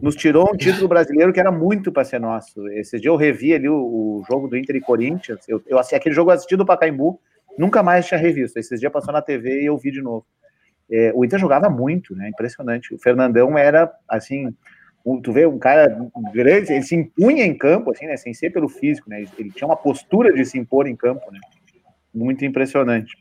[0.00, 2.66] nos tirou um título brasileiro que era muito para ser nosso.
[2.68, 5.40] Esse dia eu revi ali o, o, jogo do Inter e Corinthians.
[5.48, 7.20] Eu, eu assim, aquele jogo assistido do Pacaembu,
[7.58, 8.58] nunca mais tinha revisto.
[8.58, 10.26] Esses dias passou na TV e eu vi de novo.
[10.90, 12.28] É, o Inter jogava muito, né?
[12.28, 12.94] Impressionante.
[12.94, 14.54] O Fernandão era assim,
[15.04, 15.88] um, tu vê um cara
[16.32, 18.16] grande, ele se impunha em campo, assim, né?
[18.16, 19.22] Sem ser pelo físico, né?
[19.22, 21.40] Ele, ele tinha uma postura de se impor em campo, né?
[22.12, 23.16] Muito impressionante.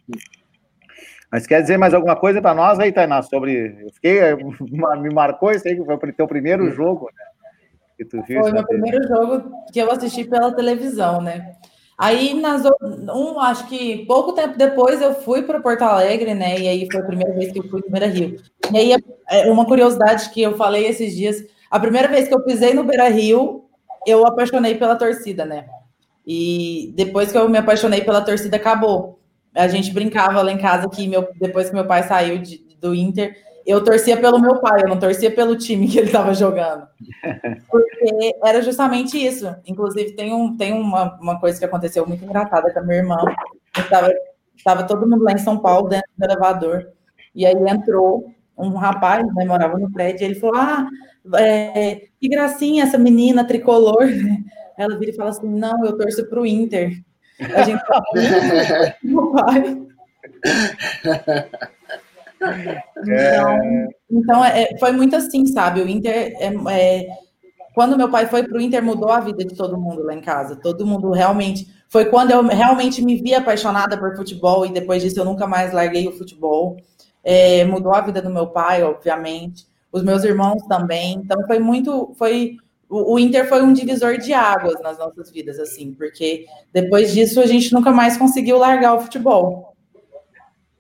[1.32, 3.86] Mas quer dizer mais alguma coisa para nós aí, Tainá, sobre.
[3.86, 4.20] Eu fiquei,
[5.00, 7.24] me marcou isso aí, que foi o teu primeiro jogo, né?
[7.98, 11.56] Que tu viu, foi meu primeiro jogo que eu assisti pela televisão, né?
[11.98, 12.64] Aí, nas,
[13.16, 16.60] um, acho que pouco tempo depois, eu fui para Porto Alegre, né?
[16.60, 18.38] E aí foi a primeira vez que eu fui no Beira Rio.
[18.74, 18.96] E aí,
[19.30, 22.84] é, uma curiosidade que eu falei esses dias: a primeira vez que eu pisei no
[22.84, 23.66] Beira Rio,
[24.06, 25.66] eu apaixonei pela torcida, né?
[26.26, 29.21] E depois que eu me apaixonei pela torcida, acabou.
[29.56, 32.96] A gente brincava lá em casa que meu, depois que meu pai saiu de, do
[32.96, 33.36] Inter,
[33.66, 36.88] eu torcia pelo meu pai, eu não torcia pelo time que ele estava jogando.
[37.70, 39.54] Porque era justamente isso.
[39.66, 43.18] Inclusive, tem, um, tem uma, uma coisa que aconteceu muito engraçada com a minha irmã.
[43.78, 44.12] Estava
[44.64, 46.88] tava todo mundo lá em São Paulo, dentro do elevador.
[47.34, 50.88] E aí entrou um rapaz, né, morava no prédio, e ele falou: Ah,
[51.36, 54.08] é, que gracinha essa menina tricolor.
[54.78, 57.02] Ela vira e fala assim: Não, eu torço para o Inter.
[57.56, 58.02] A gente tá
[59.04, 59.82] meu pai.
[62.98, 63.60] Então,
[64.10, 65.82] então é, foi muito assim, sabe?
[65.82, 67.08] O Inter é, é,
[67.74, 70.22] quando meu pai foi para o Inter, mudou a vida de todo mundo lá em
[70.22, 70.56] casa.
[70.56, 71.68] Todo mundo realmente.
[71.90, 75.74] Foi quando eu realmente me vi apaixonada por futebol e depois disso eu nunca mais
[75.74, 76.78] larguei o futebol.
[77.24, 79.68] É, mudou a vida do meu pai, obviamente.
[79.92, 81.16] Os meus irmãos também.
[81.16, 82.14] Então foi muito.
[82.18, 82.58] Foi
[82.92, 87.46] o, Inter foi um divisor de águas nas nossas vidas, assim, porque depois disso a
[87.46, 89.74] gente nunca mais conseguiu largar o futebol.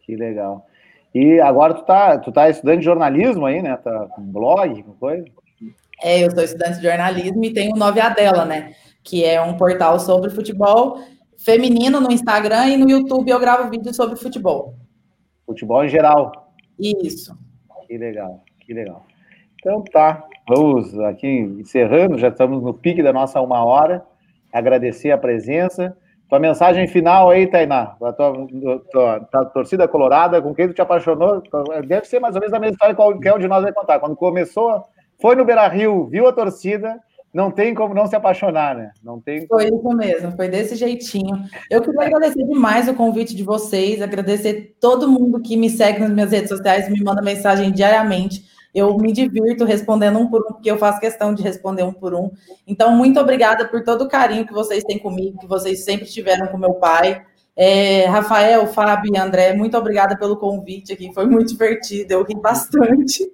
[0.01, 0.65] Que legal.
[1.15, 3.77] E agora tu tá, tu tá estudando jornalismo aí, né?
[3.77, 5.25] Tá com blog, com coisa?
[6.03, 8.73] É, eu sou estudante de jornalismo e tenho o Nove Adela, né?
[9.03, 10.99] Que é um portal sobre futebol
[11.37, 14.75] feminino no Instagram e no YouTube eu gravo vídeos sobre futebol.
[15.45, 16.53] Futebol em geral.
[16.77, 17.37] Isso.
[17.87, 19.05] Que legal, que legal.
[19.59, 21.27] Então tá, vamos aqui
[21.59, 24.03] encerrando, já estamos no pique da nossa uma hora.
[24.51, 25.95] Agradecer a presença.
[26.27, 28.47] Tua mensagem final aí, Tainá, a tua,
[28.89, 31.43] tua, tua, torcida colorada, com quem tu te apaixonou,
[31.85, 33.99] deve ser mais ou menos a mesma história que qualquer um de nós vai contar.
[33.99, 34.81] Quando começou,
[35.19, 36.97] foi no Beira Rio, viu a torcida,
[37.33, 38.91] não tem como não se apaixonar, né?
[39.03, 41.43] Não tem Foi isso mesmo, foi desse jeitinho.
[41.69, 46.11] Eu queria agradecer demais o convite de vocês, agradecer todo mundo que me segue nas
[46.11, 48.43] minhas redes sociais, me manda mensagem diariamente.
[48.73, 52.13] Eu me divirto respondendo um por um, porque eu faço questão de responder um por
[52.13, 52.31] um.
[52.65, 56.47] Então, muito obrigada por todo o carinho que vocês têm comigo, que vocês sempre tiveram
[56.47, 57.21] com meu pai.
[57.55, 62.33] É, Rafael, Fábio e André, muito obrigada pelo convite aqui, foi muito divertido, eu ri
[62.35, 63.29] bastante.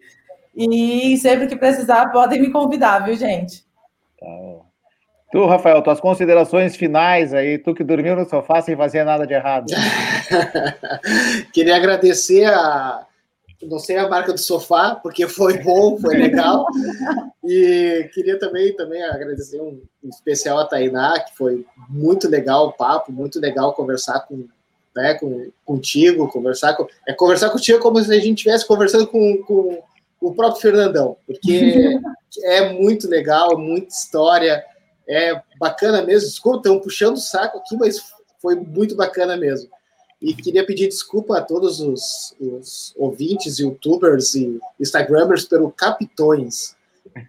[0.56, 3.64] E sempre que precisar, podem me convidar, viu, gente?
[4.20, 4.68] Tá.
[5.32, 9.34] Tu, Rafael, tuas considerações finais aí, tu que dormiu no sofá sem fazer nada de
[9.34, 9.66] errado.
[11.54, 13.06] Queria agradecer a,
[13.64, 16.66] não sei a marca do sofá, porque foi bom, foi legal.
[17.43, 22.74] E queria também, também agradecer um, um especial a Tainá, que foi muito legal o
[22.74, 24.47] papo, muito legal conversar com,
[24.95, 29.38] né, com, contigo, conversar com, é conversar contigo como se a gente estivesse conversando com,
[29.43, 29.82] com
[30.22, 31.99] o próprio Fernandão, porque
[32.43, 34.64] é muito legal, muita história,
[35.08, 36.30] é bacana mesmo.
[36.30, 37.97] Desculpa, estão puxando o saco aqui, mas
[38.41, 39.70] foi muito bacana mesmo.
[40.22, 46.76] E queria pedir desculpa a todos os, os ouvintes, youtubers e instagramers pelo capitões.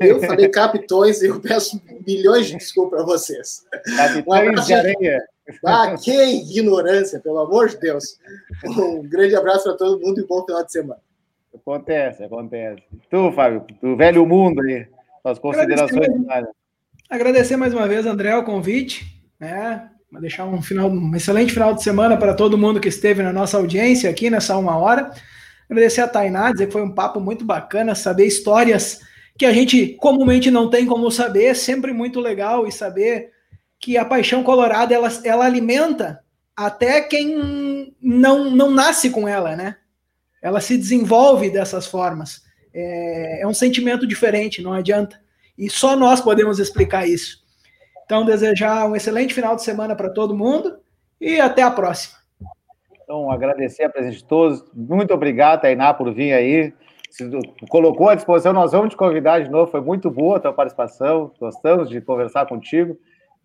[0.01, 3.67] Eu falei capitões e eu peço milhões de desculpas a vocês.
[3.97, 5.29] Capitões um de areia.
[5.65, 8.19] Ah, que ignorância, pelo amor de Deus.
[8.65, 11.01] Um grande abraço para todo mundo e bom final de semana.
[11.55, 12.83] Acontece, acontece.
[13.11, 14.87] Tu, Fábio, do velho mundo aí,
[15.23, 16.47] suas considerações finais.
[17.09, 19.07] Agradecer mais uma vez, André, o convite.
[19.41, 19.91] Né?
[20.21, 23.57] Deixar um, final, um excelente final de semana para todo mundo que esteve na nossa
[23.57, 25.13] audiência aqui nessa uma hora.
[25.69, 29.01] Agradecer a Tainá, dizer que foi um papo muito bacana, saber histórias
[29.37, 33.31] que a gente comumente não tem como saber, sempre muito legal e saber
[33.79, 36.21] que a paixão colorada ela, ela alimenta
[36.57, 39.77] até quem não, não nasce com ela, né?
[40.43, 42.43] Ela se desenvolve dessas formas.
[42.75, 45.21] É, é um sentimento diferente, não adianta.
[45.57, 47.45] E só nós podemos explicar isso.
[48.09, 50.79] Então, desejar um excelente final de semana para todo mundo
[51.21, 52.17] e até a próxima.
[53.05, 54.65] Então, agradecer a presença de todos.
[54.73, 56.73] Muito obrigado, Tainá, por vir aí.
[57.11, 57.29] Se
[57.69, 59.71] colocou à disposição, nós vamos te convidar de novo.
[59.71, 61.31] Foi muito boa a tua participação.
[61.39, 62.97] Gostamos de conversar contigo,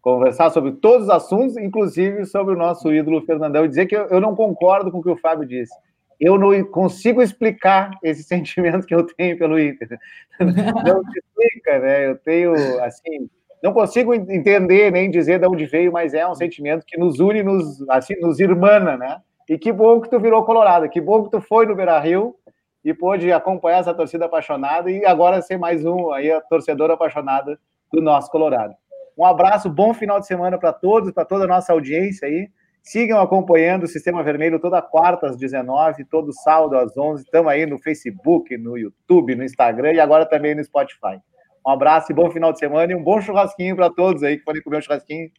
[0.02, 3.66] conversar sobre todos os assuntos, inclusive sobre o nosso ídolo Fernandão.
[3.66, 5.76] E dizer que eu não concordo com o que o Fábio disse.
[6.18, 10.00] Eu não consigo explicar esse sentimento que eu tenho pelo Inter.
[10.40, 12.08] Não explica, né?
[12.08, 13.30] Eu tenho, assim,
[13.64, 17.42] não consigo entender nem dizer de onde veio, mas é um sentimento que nos une,
[17.42, 19.22] nos, assim, nos irmana, né?
[19.50, 22.36] E que bom que tu virou colorado, que bom que tu foi no Beira-Rio
[22.84, 27.58] e pôde acompanhar essa torcida apaixonada e agora ser mais um aí, a torcedora apaixonada
[27.92, 28.76] do nosso Colorado.
[29.18, 32.50] Um abraço, bom final de semana para todos, para toda a nossa audiência aí
[32.84, 37.24] Sigam acompanhando o Sistema Vermelho toda quarta às 19, todo sábado às 11.
[37.24, 41.18] Estamos aí no Facebook, no YouTube, no Instagram e agora também no Spotify.
[41.66, 44.44] Um abraço e bom final de semana e um bom churrasquinho para todos aí que
[44.44, 45.32] podem comer um churrasquinho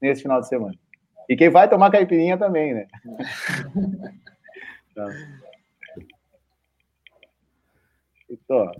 [0.00, 0.74] nesse final de semana.
[1.28, 2.86] E quem vai tomar caipirinha também, né?
[8.30, 8.72] Então.